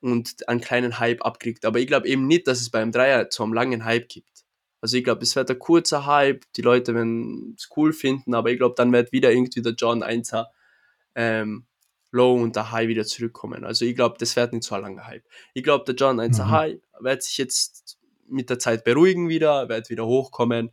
[0.00, 1.64] und einen kleinen Hype abkriegt.
[1.64, 4.44] Aber ich glaube eben nicht, dass es beim Dreier zu einem langen Hype gibt.
[4.80, 8.50] Also ich glaube, es wird ein kurzer Hype, die Leute werden es cool finden, aber
[8.50, 10.46] ich glaube, dann wird wieder irgendwie der John 1er
[11.14, 11.66] ähm,
[12.12, 13.64] Low und der High wieder zurückkommen.
[13.64, 15.24] Also ich glaube, das wird nicht so ein langer Hype.
[15.54, 16.50] Ich glaube, der John 1 mhm.
[16.50, 20.70] High wird sich jetzt mit der Zeit beruhigen wieder, wird wieder hochkommen.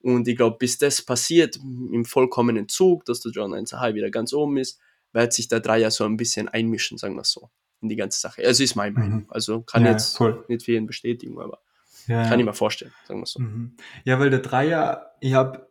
[0.00, 4.10] Und ich glaube, bis das passiert, im vollkommenen Zug, dass der John 1 High wieder
[4.10, 4.80] ganz oben ist,
[5.12, 8.44] wird sich der Dreier so ein bisschen einmischen, sagen wir so, in die ganze Sache.
[8.44, 9.20] Also ist meine Meinung.
[9.20, 9.26] Mhm.
[9.28, 10.44] Also kann ja, jetzt voll.
[10.48, 11.60] nicht für ihn bestätigen, aber
[12.06, 13.40] ja, kann ich mir vorstellen, sagen wir so.
[13.40, 13.76] Mhm.
[14.04, 15.68] Ja, weil der Dreier, ich habe,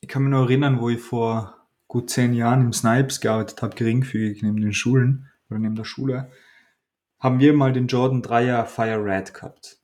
[0.00, 1.57] ich kann mich noch erinnern, wo ich vor
[1.88, 6.30] gut zehn Jahren im Snipes gearbeitet habe, geringfügig neben den Schulen oder neben der Schule,
[7.18, 9.78] haben wir mal den Jordan 3er Fire Red gehabt.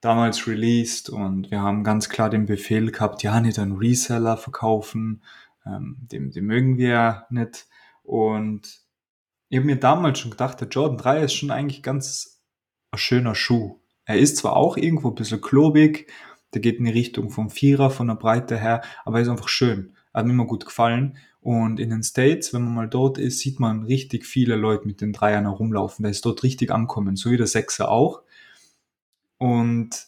[0.00, 5.22] Damals released und wir haben ganz klar den Befehl gehabt, ja, nicht einen Reseller verkaufen,
[5.64, 7.66] ähm, den, den mögen wir nicht.
[8.02, 8.84] Und
[9.48, 12.42] ich habe mir damals schon gedacht, der Jordan 3 ist schon eigentlich ganz
[12.90, 13.80] ein schöner Schuh.
[14.04, 16.12] Er ist zwar auch irgendwo ein bisschen klobig,
[16.52, 19.48] der geht in die Richtung vom Vierer, von der Breite her, aber er ist einfach
[19.48, 19.96] schön.
[20.14, 21.18] Hat mir immer gut gefallen.
[21.40, 25.00] Und in den States, wenn man mal dort ist, sieht man richtig viele Leute mit
[25.02, 26.04] den Dreiern herumlaufen.
[26.04, 28.22] Der ist dort richtig ankommen, so wie der Sechser auch.
[29.36, 30.06] Und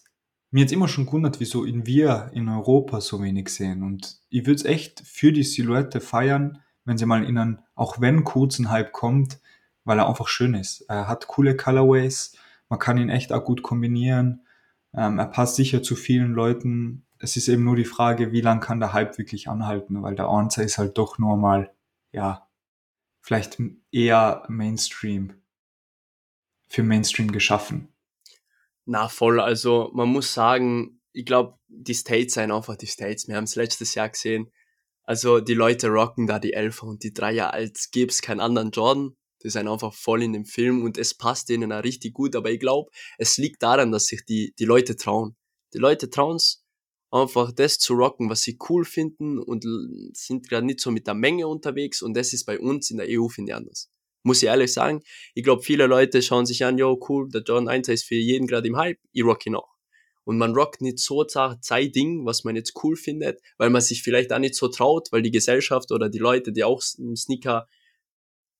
[0.50, 3.82] mir jetzt immer schon gewundert, wieso in wir in Europa so wenig sehen.
[3.82, 8.00] Und ich würde es echt für die Silhouette feiern, wenn sie mal in einen, auch
[8.00, 9.38] wenn kurzen Hype kommt,
[9.84, 10.82] weil er einfach schön ist.
[10.88, 12.36] Er hat coole Colorways,
[12.68, 14.46] man kann ihn echt auch gut kombinieren.
[14.94, 17.04] Ähm, er passt sicher zu vielen Leuten.
[17.18, 20.28] Es ist eben nur die Frage, wie lang kann der Hype wirklich anhalten, weil der
[20.28, 21.72] Answer ist halt doch nur mal,
[22.12, 22.46] ja,
[23.20, 23.58] vielleicht
[23.90, 25.34] eher Mainstream,
[26.68, 27.88] für Mainstream geschaffen.
[28.84, 33.26] Na voll, also man muss sagen, ich glaube, die States seien einfach die States.
[33.26, 34.52] Wir haben es letztes Jahr gesehen.
[35.02, 38.70] Also die Leute rocken da die Elfer und die Dreier, als gäbe es keinen anderen
[38.70, 39.16] Jordan.
[39.42, 42.36] Die sind einfach voll in dem Film und es passt denen auch richtig gut.
[42.36, 45.36] Aber ich glaube, es liegt daran, dass sich die, die Leute trauen.
[45.72, 46.65] Die Leute trauen es
[47.10, 49.64] einfach das zu rocken, was sie cool finden und
[50.12, 52.02] sind gerade nicht so mit der Menge unterwegs.
[52.02, 53.90] Und das ist bei uns in der EU, finde ich, anders.
[54.22, 55.02] Muss ich ehrlich sagen.
[55.34, 58.46] Ich glaube, viele Leute schauen sich an, yo, cool, der Jordan 1 ist für jeden
[58.46, 59.76] gerade im Hype, ich rock ihn auch.
[60.24, 64.02] Und man rockt nicht so sein Ding, was man jetzt cool findet, weil man sich
[64.02, 67.68] vielleicht auch nicht so traut, weil die Gesellschaft oder die Leute, die auch Sneaker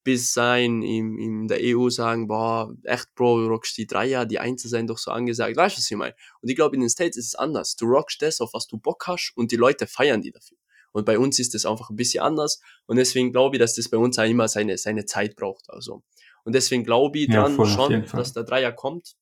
[0.07, 4.39] bis sein in, in der EU sagen, boah, echt Bro, du rockst die Dreier, die
[4.39, 5.57] Einzel sind doch so angesagt.
[5.57, 6.15] Weißt du, was ich meine?
[6.41, 7.75] Und ich glaube, in den States ist es anders.
[7.75, 10.57] Du rockst das, auf was du Bock hast und die Leute feiern die dafür.
[10.93, 12.61] Und bei uns ist das einfach ein bisschen anders.
[12.87, 15.69] Und deswegen glaube ich, dass das bei uns auch immer seine, seine Zeit braucht.
[15.71, 16.05] Also.
[16.45, 19.17] Und deswegen glaube ich ja, dran schon, dass der Dreier kommt.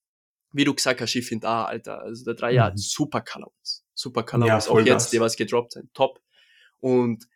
[0.52, 2.66] Wie du gesagt hast, ich finde, ah, Alter, also der Dreier mhm.
[2.66, 3.86] hat super Colorways.
[3.94, 4.66] Super Colorways.
[4.66, 5.10] Ja, auch jetzt, das.
[5.12, 5.94] die was gedroppt sind.
[5.94, 6.20] Top.
[6.78, 7.26] Und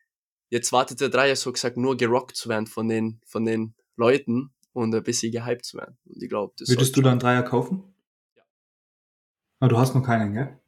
[0.50, 4.52] jetzt wartet der Dreier so gesagt nur gerockt zu werden von den, von den Leuten
[4.72, 5.98] und ein bisschen gehypt zu werden.
[6.06, 7.94] Und ich glaube, das Würdest du dann Dreier kaufen?
[8.36, 8.42] Ja.
[9.60, 10.58] Aber ah, du hast noch keinen, gell?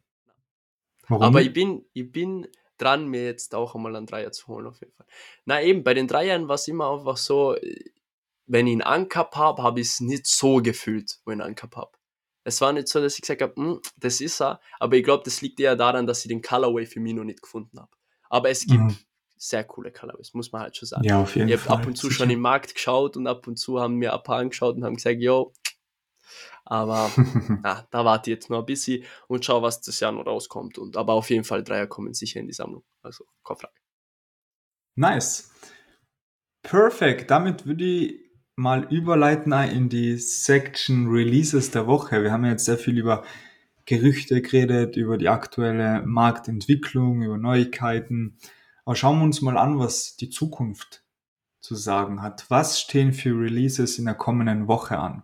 [1.09, 1.23] Warum?
[1.23, 2.47] Aber ich bin, ich bin
[2.79, 5.07] dran, mir jetzt auch einmal einen Dreier zu holen, auf jeden Fall.
[5.45, 7.57] Na eben, bei den Dreiern war es immer einfach so,
[8.47, 11.77] wenn ich einen Ancup habe, habe ich es nicht so gefühlt, wo ich einen Ancup
[11.77, 11.93] habe.
[12.43, 15.25] Es war nicht so, dass ich gesagt habe, hm, das ist er, aber ich glaube,
[15.25, 17.90] das liegt eher daran, dass ich den Colorway für mich noch nicht gefunden habe.
[18.31, 18.97] Aber es gibt mhm
[19.40, 21.05] sehr coole Colorways, muss man halt schon sagen.
[21.05, 21.79] Ja, auf jeden ich Fall.
[21.79, 22.18] ab und zu sicher.
[22.18, 24.96] schon im Markt geschaut und ab und zu haben mir ein paar angeschaut und haben
[24.96, 25.53] gesagt, yo,
[26.64, 27.11] aber
[27.62, 30.76] na, da warte ich jetzt noch ein bisschen und schau, was das Jahr noch rauskommt.
[30.76, 32.85] Und, aber auf jeden Fall Dreier kommen sicher in die Sammlung.
[33.03, 33.74] Also, keine Frage.
[34.96, 35.50] Nice.
[36.62, 37.31] Perfekt.
[37.31, 38.20] Damit würde ich
[38.57, 42.22] mal überleiten in die Section Releases der Woche.
[42.22, 43.24] Wir haben jetzt sehr viel über
[43.87, 48.37] Gerüchte geredet, über die aktuelle Marktentwicklung, über Neuigkeiten.
[48.90, 51.05] Aber schauen wir uns mal an, was die Zukunft
[51.61, 52.50] zu sagen hat.
[52.50, 55.22] Was stehen für Releases in der kommenden Woche an?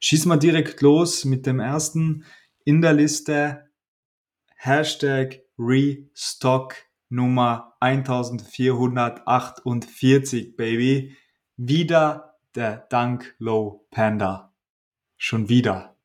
[0.00, 2.24] Schießen wir direkt los mit dem ersten
[2.64, 3.70] in der Liste.
[4.56, 6.76] Hashtag Restock
[7.10, 11.14] Nummer 1448, Baby.
[11.58, 14.54] Wieder der Dunk Low Panda.
[15.18, 15.98] Schon wieder.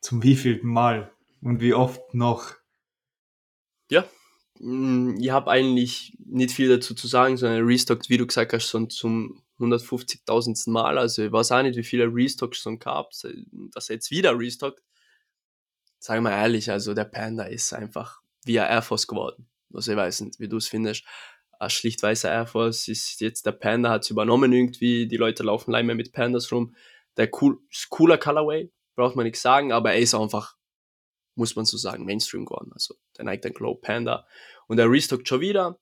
[0.00, 1.12] Zum wievielten Mal?
[1.40, 2.56] Und wie oft noch?
[3.88, 4.04] Ja,
[4.62, 8.90] ich habe eigentlich nicht viel dazu zu sagen, sondern restockt, wie du gesagt hast, schon
[8.90, 10.70] zum 150.000.
[10.70, 10.98] Mal.
[10.98, 14.82] Also ich weiß auch nicht, wie viele Restocks schon gab, dass er jetzt wieder restockt.
[15.98, 19.48] Sagen wir ehrlich, also der Panda ist einfach wie ein Air Force geworden.
[19.74, 21.04] Also ich weiß nicht, wie du es findest.
[21.58, 25.08] Ein schlicht weißer Air Force ist jetzt der Panda, hat es übernommen irgendwie.
[25.08, 26.74] Die Leute laufen leider mit Pandas rum.
[27.16, 27.58] Der cool,
[27.90, 30.56] cooler Colorway, braucht man nichts sagen, aber er ist einfach
[31.34, 32.70] muss man so sagen, Mainstream geworden.
[32.72, 34.26] Also der Nike dann Glow Panda
[34.66, 35.78] und der restockt schon wieder.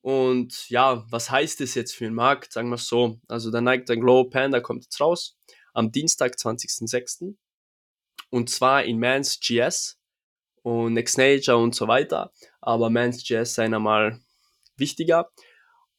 [0.00, 2.52] Und ja, was heißt das jetzt für den Markt?
[2.52, 3.20] Sagen wir es so.
[3.28, 5.36] Also der Nike dann Glow Panda kommt jetzt raus
[5.72, 7.34] am Dienstag, 20.06.
[8.30, 9.98] Und zwar in Mans GS
[10.62, 12.32] und Next Nature und so weiter.
[12.60, 14.20] Aber Mans GS sei einmal
[14.76, 15.30] wichtiger.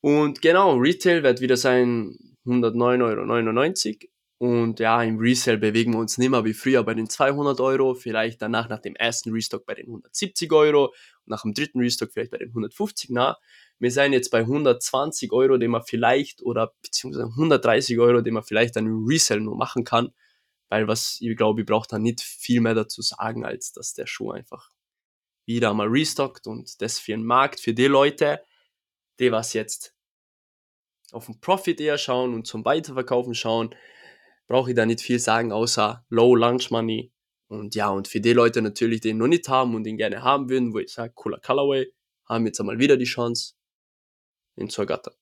[0.01, 6.17] Und genau, Retail wird wieder sein 109,99 Euro und ja, im Resale bewegen wir uns
[6.17, 9.75] nicht mehr wie früher bei den 200 Euro, vielleicht danach nach dem ersten Restock bei
[9.75, 10.93] den 170 Euro,
[11.25, 13.37] nach dem dritten Restock vielleicht bei den 150, na,
[13.79, 18.43] wir sind jetzt bei 120 Euro, den man vielleicht, oder beziehungsweise 130 Euro, den man
[18.43, 20.13] vielleicht dann im Resale nur machen kann,
[20.69, 24.07] weil was, ich glaube, ich brauche da nicht viel mehr dazu sagen, als dass der
[24.07, 24.69] Schuh einfach
[25.45, 28.41] wieder mal restockt und das für den Markt, für die Leute,
[29.19, 29.93] die was jetzt
[31.11, 33.75] auf den Profit eher schauen und zum Weiterverkaufen schauen,
[34.47, 37.11] brauche ich da nicht viel sagen, außer Low Lunch Money.
[37.47, 40.23] Und ja, und für die Leute natürlich, die ihn noch nicht haben und ihn gerne
[40.23, 41.93] haben würden, wo ich sage, cooler Colorway,
[42.25, 43.53] haben jetzt einmal wieder die Chance,
[44.55, 45.13] ihn zu ergattern.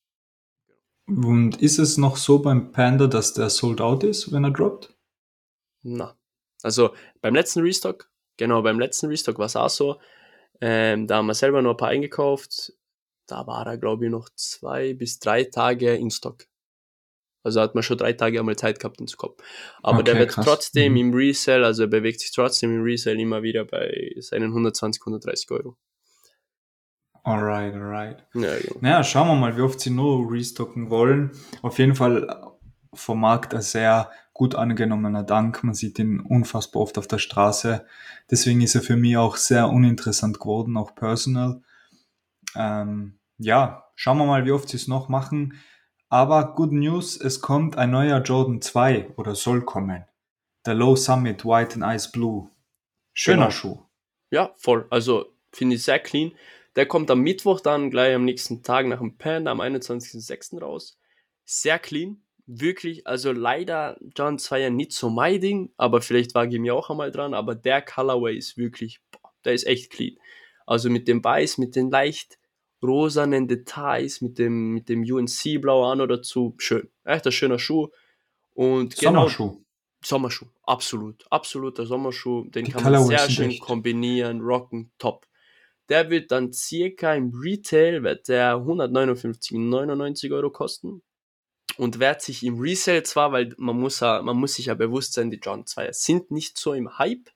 [1.06, 4.94] Und ist es noch so beim Panda, dass der sold out ist, wenn er droppt?
[5.82, 6.16] Na,
[6.62, 10.00] also beim letzten Restock, genau beim letzten Restock war es auch so,
[10.60, 12.72] ähm, da haben wir selber noch ein paar eingekauft,
[13.26, 16.46] da war er glaube ich noch zwei bis drei Tage in Stock.
[17.44, 19.34] Also hat man schon drei Tage einmal Zeit gehabt, ihn zu kommen.
[19.82, 20.44] Aber okay, der wird krass.
[20.44, 20.98] trotzdem mhm.
[20.98, 25.50] im Resell, also er bewegt sich trotzdem im Resell immer wieder bei seinen 120, 130
[25.50, 25.76] Euro.
[27.24, 28.24] Alright, alright.
[28.34, 28.72] Ja, ja.
[28.80, 31.30] Naja, schauen wir mal, wie oft sie nur restocken wollen.
[31.62, 32.26] Auf jeden Fall
[32.94, 35.62] vom Markt ein sehr gut angenommener Dank.
[35.62, 37.86] Man sieht ihn unfassbar oft auf der Straße.
[38.30, 41.62] Deswegen ist er für mich auch sehr uninteressant geworden, auch personal.
[42.56, 45.54] Ähm, ja, schauen wir mal, wie oft sie es noch machen.
[46.12, 50.04] Aber good news, es kommt ein neuer Jordan 2 oder soll kommen.
[50.66, 52.50] Der Low Summit White and Ice Blue.
[53.14, 53.50] Schöner genau.
[53.50, 53.82] Schuh.
[54.30, 54.86] Ja, voll.
[54.90, 56.32] Also finde ich sehr clean.
[56.76, 60.60] Der kommt am Mittwoch dann gleich am nächsten Tag nach dem Pan am 21.06.
[60.60, 61.00] raus.
[61.46, 62.22] Sehr clean.
[62.44, 66.74] Wirklich, also leider John 2 ja nicht so mein Ding, aber vielleicht wage ich mir
[66.74, 70.18] auch einmal dran, aber der Colorway ist wirklich, boah, der ist echt clean.
[70.66, 72.38] Also mit dem Weiß, mit den leicht
[72.82, 76.54] rosanen Details mit dem, mit dem UNC-Blau an oder zu.
[76.58, 76.88] Schön.
[77.04, 77.88] Echt ein schöner Schuh.
[78.54, 79.64] Und genau, Sommerschuh.
[80.04, 81.24] Sommerschuh, absolut.
[81.30, 82.44] Absoluter Sommerschuh.
[82.50, 83.62] Den Die kann man sehr schön echt.
[83.62, 85.26] kombinieren, rocken, top.
[85.88, 91.02] Der wird dann circa im Retail, wird der 159,99 Euro kosten.
[91.78, 95.30] Und wird sich im Resale zwar, weil man muss, man muss sich ja bewusst sein,
[95.30, 97.30] die John 2 sind nicht so im Hype.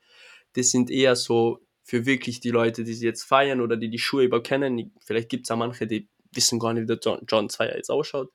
[0.56, 4.00] Die sind eher so für wirklich die Leute, die sie jetzt feiern oder die die
[4.00, 4.92] Schuhe überkennen.
[5.04, 7.90] Vielleicht gibt es auch manche, die wissen gar nicht, wie der John, John 2 jetzt
[7.90, 8.32] ausschaut.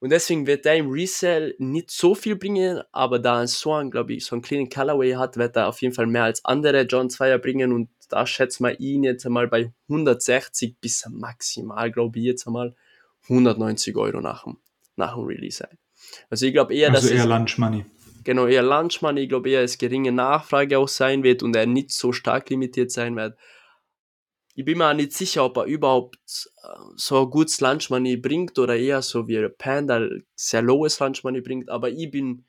[0.00, 3.92] Und deswegen wird der im Resell nicht so viel bringen, aber da er so ein,
[3.92, 6.82] glaube ich, so einen cleanen Colorway hat, wird er auf jeden Fall mehr als andere
[6.82, 12.18] John 2er bringen und da schätzt man ihn jetzt einmal bei 160 bis maximal, glaube
[12.18, 12.74] ich, jetzt einmal
[13.28, 14.58] 190 Euro nach dem,
[14.96, 15.78] nach dem Release ein.
[16.28, 17.86] Also ich glaube eher, also dass eher Lunch Money
[18.24, 21.90] genau eher Lunchmoney, ich glaube eher es geringe Nachfrage auch sein wird und er nicht
[21.90, 23.38] so stark limitiert sein wird.
[24.56, 28.58] Ich bin mir auch nicht sicher, ob er überhaupt äh, so ein gutes Lunchmoney bringt
[28.58, 32.44] oder eher so wie Panda sehr lowes Lunchmoney bringt, aber ich bin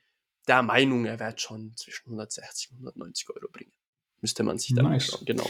[0.47, 3.71] der Meinung, er wird schon zwischen 160 und 190 Euro bringen.
[4.21, 5.13] Müsste man sich dann nice.
[5.13, 5.25] anschauen.
[5.25, 5.49] Genau.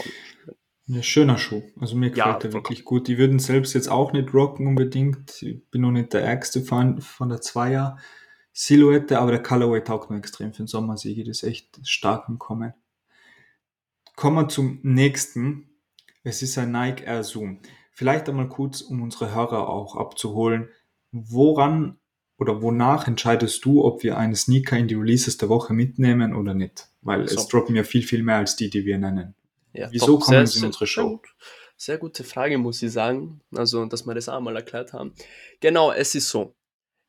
[0.88, 1.62] Ja, schöner Schuh.
[1.80, 3.08] Also mir gefällt ja, er wirklich gut.
[3.08, 5.42] Die würden selbst jetzt auch nicht rocken unbedingt.
[5.42, 7.98] Ich bin noch nicht der ärgste Fan von der Zweier.
[8.58, 12.26] Silhouette, aber der Colorway taugt mir extrem für den Sommer, sehe ich das echt stark
[12.26, 12.72] im Kommen.
[14.14, 15.68] Kommen wir zum nächsten.
[16.22, 17.60] Es ist ein Nike Air Zoom.
[17.92, 20.70] Vielleicht einmal kurz, um unsere Hörer auch abzuholen.
[21.12, 21.98] Woran
[22.38, 26.54] oder wonach entscheidest du, ob wir einen Sneaker in die Releases der Woche mitnehmen oder
[26.54, 26.88] nicht?
[27.02, 27.38] Weil so.
[27.38, 29.34] es droppen ja viel, viel mehr als die, die wir nennen.
[29.74, 31.20] Ja, Wieso kommen sehr, sie in unsere Show?
[31.76, 33.42] Sehr gute Frage, muss ich sagen.
[33.54, 35.12] Also, dass wir das auch mal erklärt haben.
[35.60, 36.54] Genau, es ist so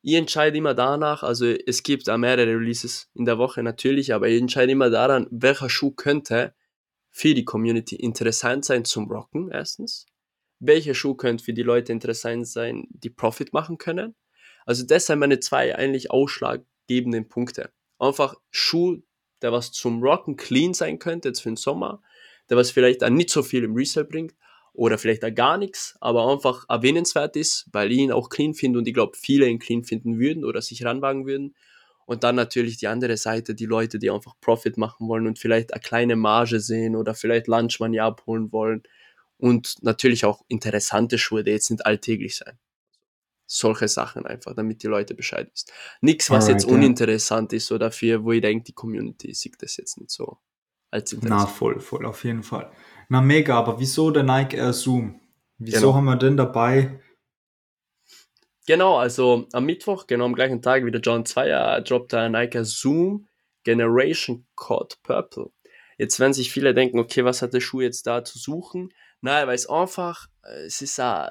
[0.08, 4.26] ich entscheide immer danach, also es gibt auch mehrere Releases in der Woche natürlich, aber
[4.28, 6.54] ich entscheide immer daran, welcher Schuh könnte
[7.10, 10.06] für die Community interessant sein zum Rocken, erstens.
[10.60, 14.14] Welcher Schuh könnte für die Leute interessant sein, die Profit machen können.
[14.64, 17.70] Also das sind meine zwei eigentlich ausschlaggebenden Punkte.
[17.98, 19.02] Einfach Schuh,
[19.42, 22.00] der was zum Rocken clean sein könnte, jetzt für den Sommer,
[22.48, 24.34] der was vielleicht auch nicht so viel im Resale bringt
[24.78, 28.78] oder vielleicht auch gar nichts, aber einfach erwähnenswert ist, weil ich ihn auch clean finde
[28.78, 31.56] und ich glaube, viele ihn clean finden würden oder sich ranwagen würden.
[32.06, 35.74] Und dann natürlich die andere Seite, die Leute, die einfach Profit machen wollen und vielleicht
[35.74, 38.84] eine kleine Marge sehen oder vielleicht Lunch Money abholen wollen.
[39.36, 42.56] Und natürlich auch interessante Schuhe, die jetzt nicht alltäglich sein.
[43.46, 45.72] Solche Sachen einfach, damit die Leute Bescheid wissen.
[46.02, 47.56] Nichts, was Alright, jetzt uninteressant ja.
[47.56, 50.38] ist oder für, wo ich denke, die Community sieht das jetzt nicht so
[50.90, 51.40] als interessant.
[51.40, 52.70] Na, voll, voll, auf jeden Fall.
[53.08, 55.20] Na mega, aber wieso der Nike Air Zoom?
[55.58, 55.94] Wieso genau.
[55.94, 57.00] haben wir den dabei?
[58.66, 62.56] Genau, also am Mittwoch, genau am gleichen Tag wie der John 2 droppt der Nike
[62.58, 63.26] Air Zoom
[63.64, 65.50] Generation Code Purple.
[65.96, 68.92] Jetzt werden sich viele denken, okay, was hat der Schuh jetzt da zu suchen?
[69.20, 71.28] Nein, weil es einfach, äh, es ist ein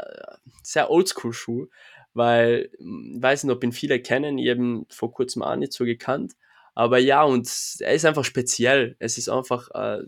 [0.63, 1.67] sehr Oldschool-Schuh,
[2.13, 5.85] weil, ich weiß nicht, ob ihn viele kennen, ich habe vor kurzem auch nicht so
[5.85, 6.33] gekannt,
[6.75, 7.49] aber ja, und
[7.79, 8.95] er ist einfach speziell.
[8.99, 10.03] Es ist einfach äh,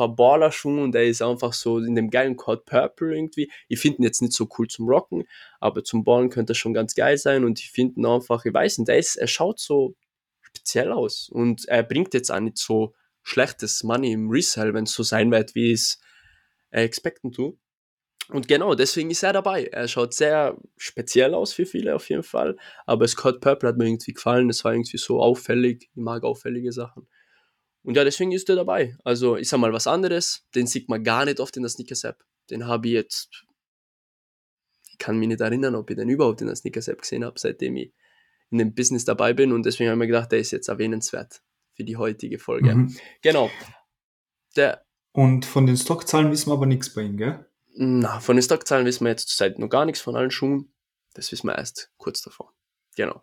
[0.00, 3.50] ein Baller-Schuh und er ist einfach so in dem geilen Code Purple irgendwie.
[3.68, 5.24] Ich finde ihn jetzt nicht so cool zum Rocken,
[5.60, 8.54] aber zum Ballen könnte er schon ganz geil sein und ich finde ihn einfach, ich
[8.54, 9.94] weiß nicht, er, ist, er schaut so
[10.40, 14.92] speziell aus und er bringt jetzt auch nicht so schlechtes Money im Resell, wenn es
[14.92, 16.00] so sein wird, wie es
[16.70, 17.58] äh, expecten tut.
[18.28, 19.64] Und genau, deswegen ist er dabei.
[19.66, 22.56] Er schaut sehr speziell aus für viele auf jeden Fall.
[22.86, 24.48] Aber Scott Purple hat mir irgendwie gefallen.
[24.48, 25.90] Es war irgendwie so auffällig.
[25.94, 27.08] Ich mag auffällige Sachen.
[27.82, 28.96] Und ja, deswegen ist er dabei.
[29.04, 30.46] Also ist er mal was anderes.
[30.54, 32.24] Den sieht man gar nicht oft in der Sneakers-App.
[32.50, 33.44] Den habe ich jetzt,
[34.90, 37.76] ich kann mich nicht erinnern, ob ich den überhaupt in der Sneakers-App gesehen habe, seitdem
[37.76, 37.92] ich
[38.50, 39.52] in dem Business dabei bin.
[39.52, 41.42] Und deswegen habe ich mir gedacht, der ist jetzt erwähnenswert
[41.74, 42.74] für die heutige Folge.
[42.74, 42.96] Mhm.
[43.22, 43.50] Genau.
[44.56, 47.46] Der, Und von den Stockzahlen wissen wir aber nichts bei ihm, gell?
[47.74, 50.72] na, von den Stockzahlen wissen wir jetzt zurzeit noch gar nichts von allen Schuhen.
[51.14, 52.52] Das wissen wir erst kurz davor.
[52.96, 53.22] Genau.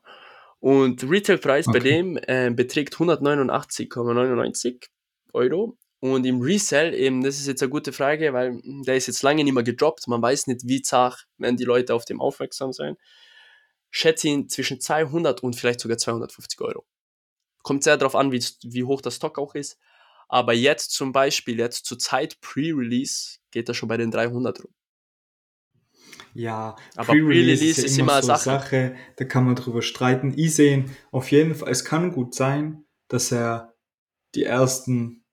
[0.60, 1.90] Und Retailpreis bei Okay.
[1.90, 4.88] dem äh, beträgt 189,99
[5.34, 5.78] Euro.
[6.02, 9.22] Und im Resell, eben, das ist jetzt eine gute Frage, weil mm, der ist jetzt
[9.22, 10.08] lange nicht mehr gedroppt.
[10.08, 12.96] Man weiß nicht, wie zart werden die Leute auf dem aufmerksam sein.
[13.92, 16.86] Schätze ihn zwischen 200 und vielleicht sogar 250 Euro.
[17.64, 19.78] Kommt sehr darauf an, wie, wie hoch der Stock auch ist.
[20.28, 24.74] Aber jetzt zum Beispiel, jetzt zur Zeit Pre-Release, geht er schon bei den 300 rum.
[26.34, 28.96] Ja, Aber Pre-Release Pre-Release ist immer eine so Sache.
[29.18, 30.34] da kann man drüber streiten.
[30.36, 33.74] Ich sehe ihn auf jeden Fall, es kann gut sein, dass er
[34.36, 35.24] die ersten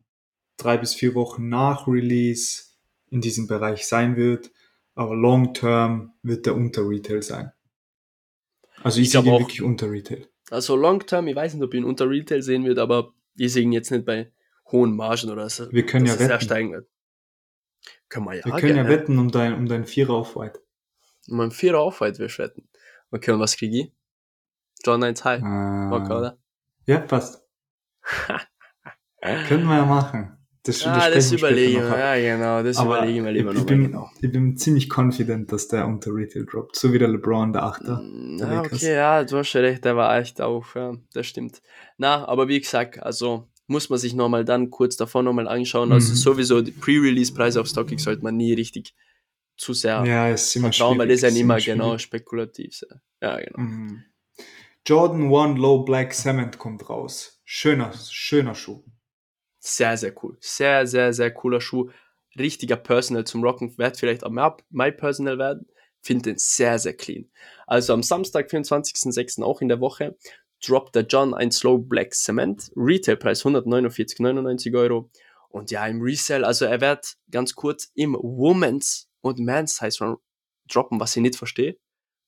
[0.57, 2.65] drei bis vier Wochen nach Release
[3.11, 4.51] in diesem Bereich sein wird,
[4.95, 7.53] aber long term wird er unter Retail sein.
[8.83, 9.41] Also ich, Ich sehe ihn auch.
[9.41, 10.29] wirklich unter Retail.
[10.51, 13.53] Also Long Term, ich weiß nicht, ob ich ihn unter Retail sehen wird, aber ich
[13.53, 14.31] sehe ihn jetzt nicht bei
[14.71, 15.71] hohen Margen oder so.
[15.73, 16.87] Wir können ja wetten.
[18.09, 18.45] Können wir ja.
[18.45, 20.61] Wir können ja wetten um dein, um dein Vierer auf White.
[21.29, 22.69] Um einen Vierer Aufweit wir wetten.
[23.11, 23.93] Okay, und was kriege ich?
[24.85, 25.41] John 1 High.
[25.91, 26.39] Bock, Äh, oder?
[26.87, 27.43] ja, passt.
[29.49, 30.33] Können wir ja machen.
[30.63, 31.99] Das, ah, das überlegen noch wir.
[31.99, 34.11] Ja, genau, das Aber überlegen wir lieber ich, ich, bin, genau.
[34.21, 36.75] ich bin ziemlich confident, dass der unter Retail droppt.
[36.77, 38.01] So wie der LeBron, der Achter.
[38.03, 41.63] Mm, der okay, ja, du hast schon recht, der war echt auf, ja, das stimmt.
[41.99, 45.93] Na, aber wie gesagt, also muss man sich nochmal dann kurz davor nochmal anschauen.
[45.93, 46.17] Also Mhm.
[46.17, 48.93] sowieso die Pre-Release-Preise auf StockX sollte man nie richtig
[49.57, 52.75] zu sehr Ja, ist immer vertrauen, weil das ist ja nicht immer genau spekulativ.
[52.75, 52.87] so.
[53.21, 53.59] Ja, genau.
[53.59, 54.05] Mhm.
[54.87, 57.41] Jordan 1 Low Black Cement kommt raus.
[57.45, 58.85] Schöner, schöner Schuh.
[59.59, 60.37] Sehr, sehr cool.
[60.41, 61.91] Sehr, sehr, sehr cooler Schuh.
[62.39, 63.77] Richtiger Personal zum Rocken.
[63.79, 65.67] Wird vielleicht auch mehr My Personal werden.
[66.01, 67.29] Finde den sehr, sehr clean.
[67.67, 69.43] Also am Samstag, 24.06.
[69.43, 70.17] auch in der Woche,
[70.65, 72.71] droppt der John ein Slow Black Cement.
[72.77, 75.11] Retailpreis 149,99 Euro.
[75.49, 80.17] Und ja, im Resell, also er wird ganz kurz im Women's und Men's Size Run
[80.69, 81.77] droppen, was ich nicht verstehe.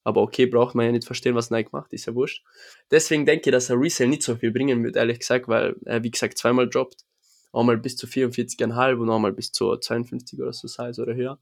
[0.05, 2.45] Aber okay, braucht man ja nicht verstehen, was Nike macht, ist ja wurscht.
[2.91, 6.03] Deswegen denke ich, dass er Resell nicht so viel bringen wird, ehrlich gesagt, weil er,
[6.03, 7.05] wie gesagt, zweimal droppt.
[7.53, 11.39] Einmal bis zu 44,5 und einmal bis zu 52 oder so Size oder höher.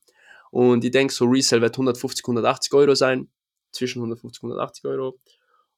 [0.50, 3.28] Und ich denke, so Resell wird 150, 180 Euro sein.
[3.72, 5.18] Zwischen 150 und 180 Euro.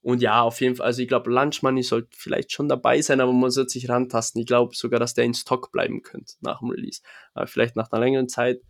[0.01, 3.21] Und ja, auf jeden Fall, also ich glaube, Lunch Money sollte vielleicht schon dabei sein,
[3.21, 4.41] aber man sollte sich rantasten.
[4.41, 7.03] Ich glaube sogar, dass der in Stock bleiben könnte nach dem Release.
[7.35, 8.63] Aber vielleicht nach einer längeren Zeit.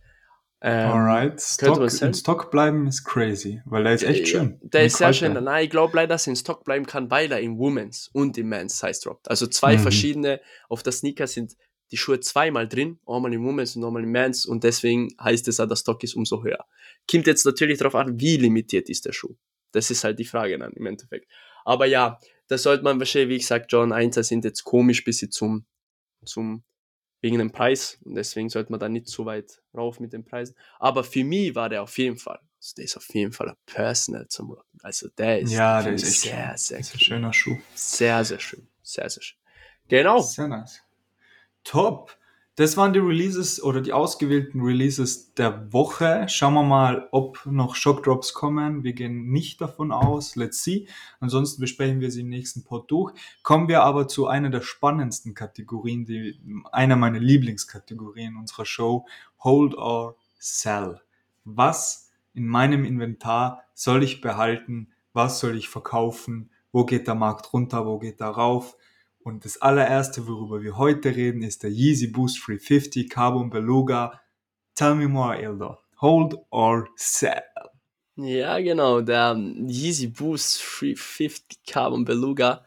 [0.60, 1.40] Ähm, Alright.
[1.40, 4.58] Stock, in Stock bleiben ist crazy, weil der ist echt ja, schön.
[4.62, 5.32] Der ist sehr schön.
[5.32, 8.36] Nein, ich glaube leider, dass er in Stock bleiben kann, weil er im Women's und
[8.38, 9.30] im Men's Size droppt.
[9.30, 9.82] Also zwei Mhm.
[9.82, 11.56] verschiedene, auf der Sneaker sind
[11.90, 15.60] die Schuhe zweimal drin, einmal im Women's und einmal im Men's und deswegen heißt es
[15.60, 16.66] auch, der Stock ist umso höher.
[17.10, 19.36] Kommt jetzt natürlich darauf an, wie limitiert ist der Schuh.
[19.72, 21.30] Das ist halt die Frage dann im Endeffekt.
[21.64, 25.30] Aber ja, da sollte man wahrscheinlich, wie gesagt, John 1 sind jetzt komisch bis sie
[25.30, 25.66] zum,
[26.24, 26.64] zum,
[27.20, 30.54] wegen dem Preis und deswegen sollte man da nicht so weit rauf mit den Preisen.
[30.78, 33.56] Aber für mich war der auf jeden Fall, also der ist auf jeden Fall ein
[33.66, 34.78] Personal zum Rocken.
[34.82, 36.98] Also der ist, Ja, der ist echt sehr, sehr, ein clean.
[37.00, 37.56] schöner Schuh.
[37.74, 38.68] sehr, sehr schön.
[38.82, 39.38] Sehr, sehr schön.
[39.88, 40.20] Genau.
[40.20, 40.82] Sehr nice.
[41.64, 42.16] Top.
[42.58, 46.26] Das waren die Releases oder die ausgewählten Releases der Woche.
[46.28, 48.82] Schauen wir mal, ob noch Shockdrops kommen.
[48.82, 50.34] Wir gehen nicht davon aus.
[50.34, 50.88] Let's see.
[51.20, 53.14] Ansonsten besprechen wir sie im nächsten Pod durch.
[53.44, 56.36] Kommen wir aber zu einer der spannendsten Kategorien, die,
[56.72, 59.06] einer meiner Lieblingskategorien unserer Show.
[59.38, 61.00] Hold or Sell.
[61.44, 64.88] Was in meinem Inventar soll ich behalten?
[65.12, 66.50] Was soll ich verkaufen?
[66.72, 67.86] Wo geht der Markt runter?
[67.86, 68.76] Wo geht er rauf?
[69.28, 74.22] Und das allererste, worüber wir heute reden, ist der Yeezy Boost 350 Carbon Beluga.
[74.74, 75.76] Tell me more, Ildo.
[76.00, 77.42] Hold or sell?
[78.16, 79.02] Ja, genau.
[79.02, 82.64] Der Yeezy Boost 350 Carbon Beluga.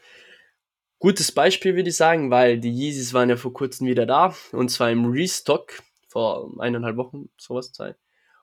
[0.99, 4.35] Gutes Beispiel würde ich sagen, weil die Yeezys waren ja vor kurzem wieder da.
[4.51, 7.97] Und zwar im Restock vor eineinhalb Wochen, sowas Zeit.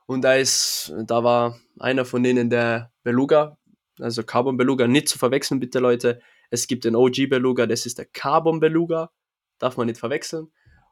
[0.07, 3.57] Und da ist, da war einer von denen der Beluga,
[3.97, 6.19] also Carbon Beluga, nicht zu verwechseln, bitte Leute.
[6.49, 9.11] Es gibt den OG Beluga, das ist der Carbon Beluga.
[9.59, 10.51] Darf man nicht verwechseln.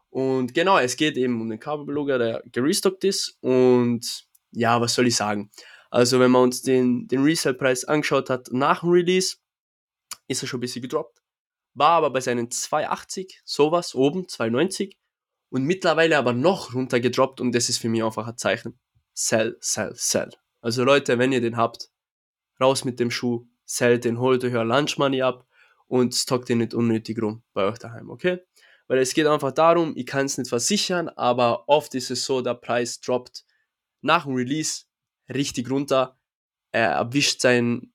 [0.09, 3.37] Und genau, es geht eben um den Carbon Beluga, der gerestockt ist.
[3.41, 5.51] Und ja, was soll ich sagen?
[5.89, 9.37] Also, wenn man uns den, den Resale-Preis angeschaut hat nach dem Release,
[10.27, 11.21] ist er schon ein bisschen gedroppt.
[11.73, 14.97] War aber bei seinen 280, sowas, oben, 290.
[15.49, 18.79] Und mittlerweile aber noch runter gedroppt und das ist für mich einfach ein Zeichen.
[19.13, 20.29] sell, sell, sell.
[20.61, 21.89] Also Leute, wenn ihr den habt,
[22.59, 25.45] raus mit dem Schuh, sell den, holt euch euer Lunch Money ab
[25.87, 28.39] und stockt den nicht unnötig rum bei euch daheim, okay?
[28.87, 32.41] Weil es geht einfach darum, ich kann es nicht versichern, aber oft ist es so,
[32.41, 33.45] der Preis droppt
[34.01, 34.85] nach dem Release
[35.29, 36.17] richtig runter.
[36.71, 37.91] Er erwischt sein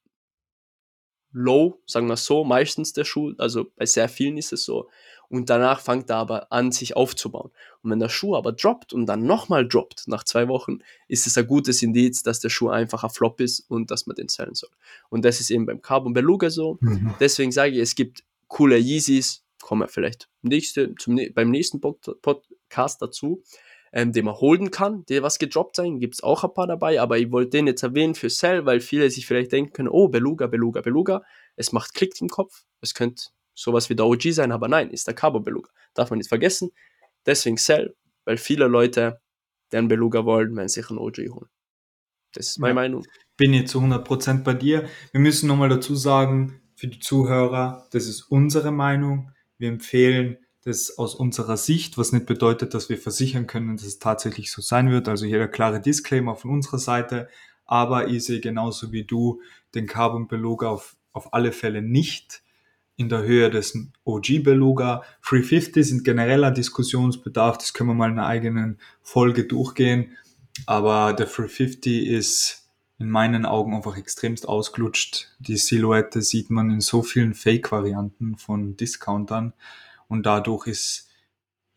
[1.35, 4.91] Low, sagen wir so, meistens der Schuh, also bei sehr vielen ist es so.
[5.33, 7.51] Und danach fängt er aber an, sich aufzubauen.
[7.83, 11.39] Und wenn der Schuh aber droppt und dann nochmal droppt nach zwei Wochen, ist es
[11.39, 14.55] ein gutes Indiz, dass der Schuh einfach ein Flop ist und dass man den zählen
[14.55, 14.69] soll.
[15.09, 16.77] Und das ist eben beim Carbon Beluga so.
[16.81, 17.15] Mhm.
[17.19, 23.01] Deswegen sage ich, es gibt coole Yeezys, kommen wir vielleicht nächste, zum, beim nächsten Podcast
[23.01, 23.43] dazu
[23.93, 27.01] ähm, den man holen kann, der was gedroppt sein, gibt es auch ein paar dabei,
[27.01, 30.09] aber ich wollte den jetzt erwähnen für Cell, weil viele sich vielleicht denken können, oh,
[30.09, 31.23] Beluga, Beluga, Beluga,
[31.57, 33.25] es macht Klick im Kopf, es könnte
[33.55, 36.73] sowas wie der OG sein, aber nein, ist der Cabo Beluga, darf man nicht vergessen,
[37.27, 37.95] deswegen Cell,
[38.25, 39.21] weil viele Leute,
[39.73, 41.49] deren Beluga wollen, werden sich einen OG holen.
[42.33, 43.07] Das ist meine ja, Meinung.
[43.37, 44.89] Bin jetzt zu 100% bei dir.
[45.13, 49.31] Wir müssen nochmal dazu sagen, für die Zuhörer, das ist unsere Meinung.
[49.59, 53.99] Wir empfehlen das aus unserer Sicht, was nicht bedeutet, dass wir versichern können, dass es
[53.99, 55.09] tatsächlich so sein wird.
[55.09, 57.29] Also hier der klare Disclaimer von unserer Seite.
[57.65, 59.43] Aber ich sehe genauso wie du
[59.75, 62.43] den Carbon Beluga auf, auf alle Fälle nicht
[62.97, 65.03] in der Höhe des OG Beluga.
[65.29, 67.59] 350 sind genereller Diskussionsbedarf.
[67.59, 70.17] Das können wir mal in einer eigenen Folge durchgehen.
[70.67, 75.29] Aber der 350 ist in meinen Augen einfach extremst ausgelutscht.
[75.41, 79.55] Die Silhouette sieht man in so vielen Fake-Varianten von Discountern.
[80.09, 81.09] Und dadurch ist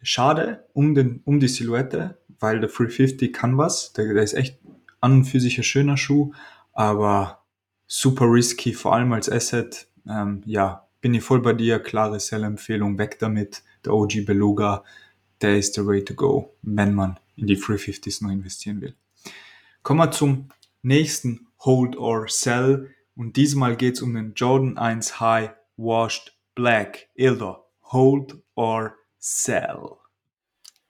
[0.01, 3.93] schade um, den, um die Silhouette, weil der 350 kann was.
[3.93, 4.59] Der, der ist echt
[5.01, 6.33] an und für sich ein schöner Schuh,
[6.73, 7.43] aber
[7.87, 9.87] super risky, vor allem als Asset.
[10.07, 11.77] Ähm, ja, bin ich voll bei dir.
[11.77, 13.61] Klare Sell-Empfehlung, weg damit.
[13.85, 14.83] Der OG Beluga,
[15.39, 18.95] der ist the way to go, wenn man in die 350s noch investieren will.
[19.83, 20.49] Kommen wir zum
[20.81, 22.89] nächsten Hold or Sell.
[23.15, 27.63] Und diesmal geht es um den Jordan 1 High Washed Black Ildo.
[27.91, 29.97] Hold or Sell.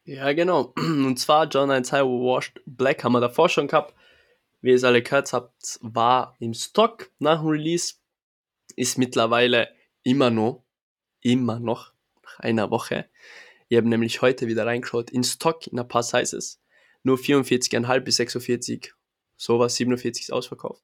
[0.06, 0.74] Ja, genau.
[0.78, 3.94] Und zwar John 1 High Washed Black haben wir davor schon gehabt.
[4.62, 7.96] Wie ihr es alle gehört habt, war im Stock nach dem Release.
[8.78, 9.68] Ist mittlerweile
[10.06, 10.64] immer noch,
[11.20, 11.92] immer noch,
[12.24, 13.10] nach einer Woche.
[13.68, 16.62] Ich habe nämlich heute wieder reingeschaut, in Stock in ein paar Sizes.
[17.04, 18.94] Nur 44,5 bis 46,
[19.36, 20.84] sowas, 47 ist ausverkauft.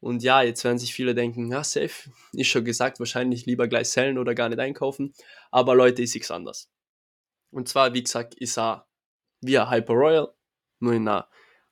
[0.00, 3.88] Und ja, jetzt werden sich viele denken, ja, safe, ist schon gesagt, wahrscheinlich lieber gleich
[3.88, 5.14] sellen oder gar nicht einkaufen.
[5.50, 6.70] Aber Leute, ist nichts anders.
[7.50, 8.86] Und zwar, wie gesagt, ist er
[9.40, 10.34] wie ein Hyper Royal,
[10.80, 11.28] nur in einer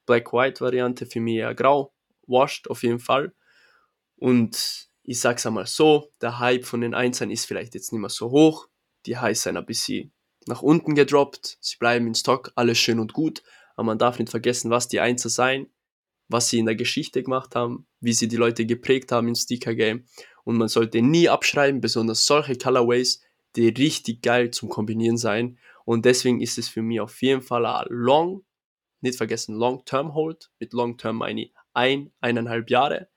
[0.07, 1.93] Black-White-Variante, für mich eher grau,
[2.27, 3.35] washed auf jeden Fall.
[4.17, 8.11] Und ich sag's einmal so, der Hype von den Einzelnen ist vielleicht jetzt nicht mehr
[8.11, 8.69] so hoch.
[9.07, 10.13] Die Highs sind ein bisschen
[10.47, 11.59] nach unten gedroppt.
[11.61, 13.43] Sie bleiben in Stock, alles schön und gut.
[13.75, 15.67] Aber man darf nicht vergessen, was die Einser sein
[16.31, 19.75] was sie in der Geschichte gemacht haben, wie sie die Leute geprägt haben im Sticker
[19.75, 20.05] Game.
[20.45, 23.21] Und man sollte nie abschreiben, besonders solche Colorways,
[23.57, 25.59] die richtig geil zum Kombinieren sein.
[25.85, 28.45] Und deswegen ist es für mich auf jeden Fall ein Long,
[29.01, 30.51] nicht vergessen, Long-Term Hold.
[30.61, 33.09] Mit Long-Term meine ich ein, eineinhalb Jahre,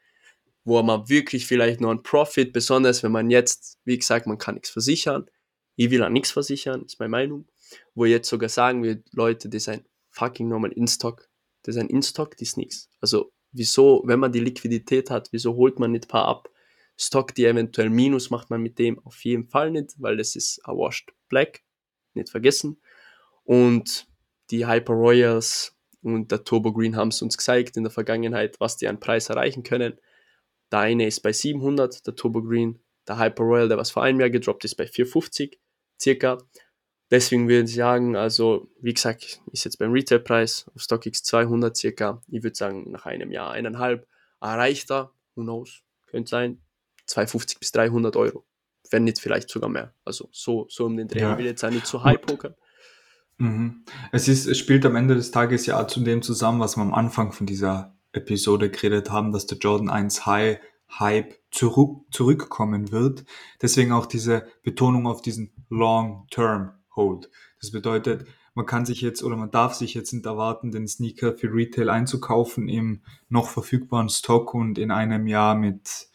[0.63, 4.55] wo man wirklich vielleicht noch einen Profit, besonders wenn man jetzt, wie gesagt, man kann
[4.55, 5.29] nichts versichern.
[5.75, 7.47] Ich will auch nichts versichern, ist meine Meinung.
[7.95, 11.27] Wo jetzt sogar sagen wir, Leute, das ist ein fucking normal In-Stock
[11.63, 12.89] das ist ein In-Stock, das ist nichts.
[12.99, 16.49] Also wieso, wenn man die Liquidität hat, wieso holt man nicht ein paar ab?
[16.97, 20.61] Stock, die eventuell Minus macht man mit dem auf jeden Fall nicht, weil das ist
[20.65, 21.63] a washed black,
[22.13, 22.79] nicht vergessen.
[23.43, 24.07] Und
[24.51, 28.77] die Hyper Royals und der Turbo Green haben es uns gezeigt in der Vergangenheit, was
[28.77, 29.97] die an Preis erreichen können.
[30.73, 32.79] Der eine ist bei 700, der Turbo Green.
[33.07, 35.59] Der Hyper Royal, der was vor einem Jahr gedroppt ist, bei 450
[36.01, 36.39] circa.
[37.11, 42.23] Deswegen würde ich sagen, also wie gesagt, ist jetzt beim Retailpreis auf StockX 200 circa.
[42.27, 44.07] Ich würde sagen, nach einem Jahr, eineinhalb,
[44.41, 46.59] erreicht er, who knows, könnte sein,
[47.05, 48.43] 250 bis 300 Euro.
[48.89, 49.93] Wenn nicht vielleicht sogar mehr.
[50.05, 51.19] Also so, so um den Dreh.
[51.19, 51.33] Ja.
[51.33, 52.55] Ich will jetzt auch nicht zu high pokern.
[53.37, 53.85] Mhm.
[54.11, 56.95] Es, ist, es spielt am Ende des Tages ja zu dem zusammen, was wir am
[56.95, 60.59] Anfang von dieser Episode geredet haben, dass der Jordan 1 High
[60.99, 63.25] Hype zurück, zurückkommen wird.
[63.61, 67.29] Deswegen auch diese Betonung auf diesen Long Term Hold.
[67.59, 71.35] Das bedeutet, man kann sich jetzt oder man darf sich jetzt nicht erwarten, den Sneaker
[71.35, 76.07] für Retail einzukaufen im noch verfügbaren Stock und in einem Jahr mit,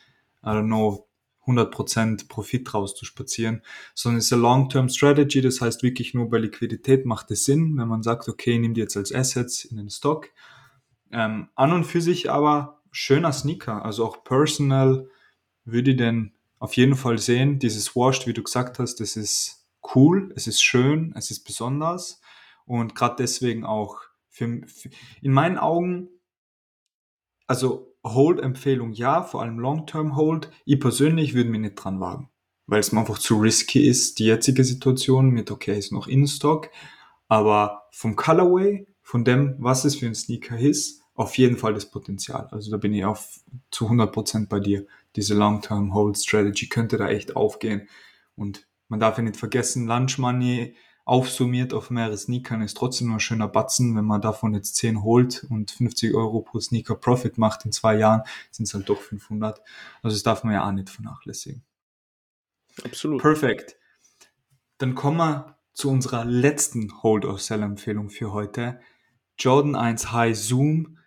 [0.44, 1.08] I don't know,
[1.46, 3.62] 100% Profit rauszuspazieren,
[3.94, 7.78] sondern es ist eine Long-Term Strategy, das heißt wirklich nur bei Liquidität macht es Sinn,
[7.78, 10.28] wenn man sagt, okay, nimm die jetzt als Assets in den Stock.
[11.12, 15.08] Ähm, an und für sich aber schöner Sneaker, also auch personal
[15.64, 17.58] würde ich den auf jeden Fall sehen.
[17.58, 22.20] Dieses Washed, wie du gesagt hast, das ist cool, es ist schön, es ist besonders
[22.66, 24.90] und gerade deswegen auch Für, für,
[25.20, 26.10] in meinen Augen,
[27.48, 30.50] also Hold-Empfehlung ja, vor allem Long-Term Hold.
[30.64, 32.28] Ich persönlich würde mich nicht dran wagen,
[32.66, 36.26] weil es mir einfach zu risky ist, die jetzige Situation mit, okay, ist noch in
[36.28, 36.70] Stock,
[37.26, 41.90] aber vom Colorway, von dem, was es für ein Sneaker ist, auf jeden Fall das
[41.90, 42.46] Potenzial.
[42.50, 43.40] Also da bin ich auf
[43.70, 44.86] zu 100% bei dir.
[45.16, 47.88] Diese Long-Term Hold Strategy könnte da echt aufgehen.
[48.36, 53.16] Und man darf ja nicht vergessen, Lunch Money aufsummiert auf mehrere Sneakern ist trotzdem nur
[53.16, 53.96] ein schöner Batzen.
[53.96, 57.96] Wenn man davon jetzt 10 holt und 50 Euro pro Sneaker Profit macht in zwei
[57.96, 59.62] Jahren, sind es halt doch 500.
[60.02, 61.62] Also das darf man ja auch nicht vernachlässigen.
[62.84, 63.22] Absolut.
[63.22, 63.78] Perfekt.
[64.76, 68.80] Dann kommen wir zu unserer letzten Hold-or-Sell-Empfehlung für heute.
[69.38, 70.98] Jordan 1 High Zoom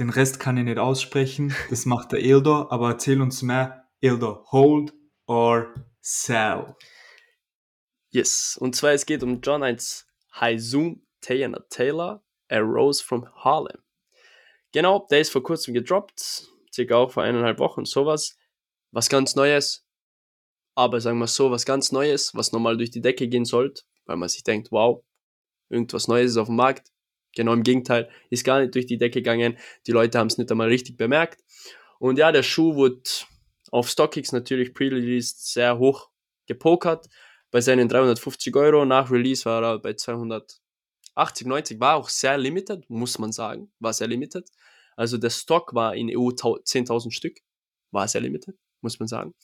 [0.00, 1.54] den Rest kann ich nicht aussprechen.
[1.68, 2.72] Das macht der Eldor.
[2.72, 3.86] Aber erzähl uns mehr.
[4.00, 4.94] Eldor, hold
[5.26, 6.74] or sell?
[8.08, 8.56] Yes.
[8.58, 13.82] Und zwar es geht um John 1 Haizum Tayana Taylor, A Rose from Harlem.
[14.72, 16.48] Genau, der ist vor kurzem gedroppt.
[16.72, 18.38] Circa auch vor eineinhalb Wochen, sowas.
[18.92, 19.84] Was ganz Neues.
[20.74, 24.16] Aber sagen wir so, was ganz Neues, was nochmal durch die Decke gehen sollte, weil
[24.16, 25.04] man sich denkt, wow,
[25.68, 26.90] irgendwas Neues ist auf dem Markt.
[27.34, 29.56] Genau im Gegenteil, ist gar nicht durch die Decke gegangen.
[29.86, 31.42] Die Leute haben es nicht einmal richtig bemerkt.
[31.98, 33.02] Und ja, der Schuh wurde
[33.70, 36.10] auf StockX natürlich pre-released sehr hoch
[36.46, 37.08] gepokert.
[37.50, 41.80] Bei seinen 350 Euro nach Release war er bei 280, 90.
[41.80, 43.72] War auch sehr limited, muss man sagen.
[43.78, 44.48] War sehr limited.
[44.96, 47.38] Also der Stock war in EU 10.000 Stück.
[47.90, 49.34] War sehr limited, muss man sagen.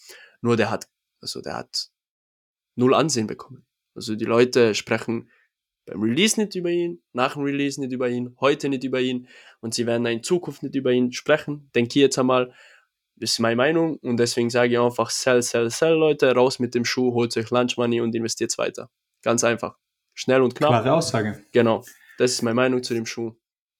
[0.41, 0.89] Nur der hat,
[1.21, 1.91] also der hat
[2.75, 3.67] null Ansehen bekommen.
[3.95, 5.31] Also die Leute sprechen
[5.87, 9.29] beim Release nicht über ihn, nach dem Release nicht über ihn, heute nicht über ihn
[9.61, 11.71] und sie werden in Zukunft nicht über ihn sprechen.
[11.75, 12.53] Denke ich jetzt einmal,
[13.17, 16.75] das ist meine Meinung und deswegen sage ich einfach sell, sell, sell, Leute, raus mit
[16.75, 18.91] dem Schuh, holt euch Lunch Money und investiert weiter.
[19.23, 19.79] Ganz einfach.
[20.15, 20.71] Schnell und knapp.
[20.71, 21.43] Klare Aussage.
[21.53, 21.85] Genau.
[22.19, 23.35] Das ist meine Meinung zu dem Schuh.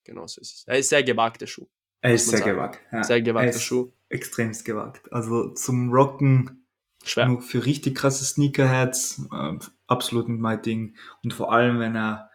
[0.05, 0.65] Genau so ist es.
[0.67, 1.67] Er ist sehr gewagt, der Schuh.
[2.01, 2.51] Er ist sehr sagen.
[2.53, 2.81] gewagt.
[2.93, 3.03] Ja.
[3.03, 3.93] Sehr gewagter Schuh.
[4.09, 5.13] Extremst gewagt.
[5.13, 6.67] Also zum Rocken
[7.07, 7.29] Schwer.
[7.29, 10.97] Nur für richtig krasse Sneakerheads, äh, absolut nicht mein Ding.
[11.23, 12.31] Und vor allem, wenn er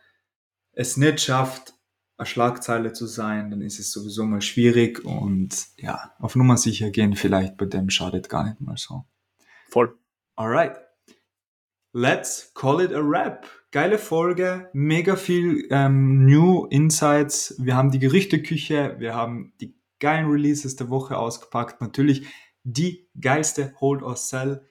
[0.73, 1.73] es nicht schafft,
[2.17, 6.91] eine Schlagzeile zu sein, dann ist es sowieso mal schwierig und ja, auf Nummer sicher
[6.91, 9.05] gehen vielleicht bei dem schadet gar nicht mal so.
[9.69, 9.97] Voll.
[10.35, 10.77] Alright.
[11.93, 13.47] Let's call it a wrap.
[13.71, 17.55] Geile Folge, mega viel ähm, New Insights.
[17.57, 21.81] Wir haben die Gerichteküche, wir haben die geilen Releases der Woche ausgepackt.
[21.81, 22.27] Natürlich
[22.63, 24.67] die geilste Hold or Sell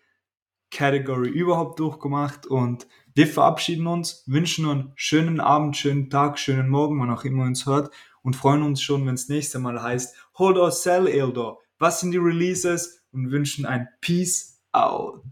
[0.71, 7.01] Category überhaupt durchgemacht und wir verabschieden uns, wünschen einen schönen Abend, schönen Tag, schönen Morgen,
[7.01, 7.91] wann auch immer uns hört
[8.23, 11.59] und freuen uns schon, wenn es nächste Mal heißt Hold or Sell Eldor.
[11.79, 15.25] Was sind die Releases und wünschen ein Peace out.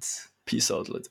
[0.45, 1.11] Peace out, Leute.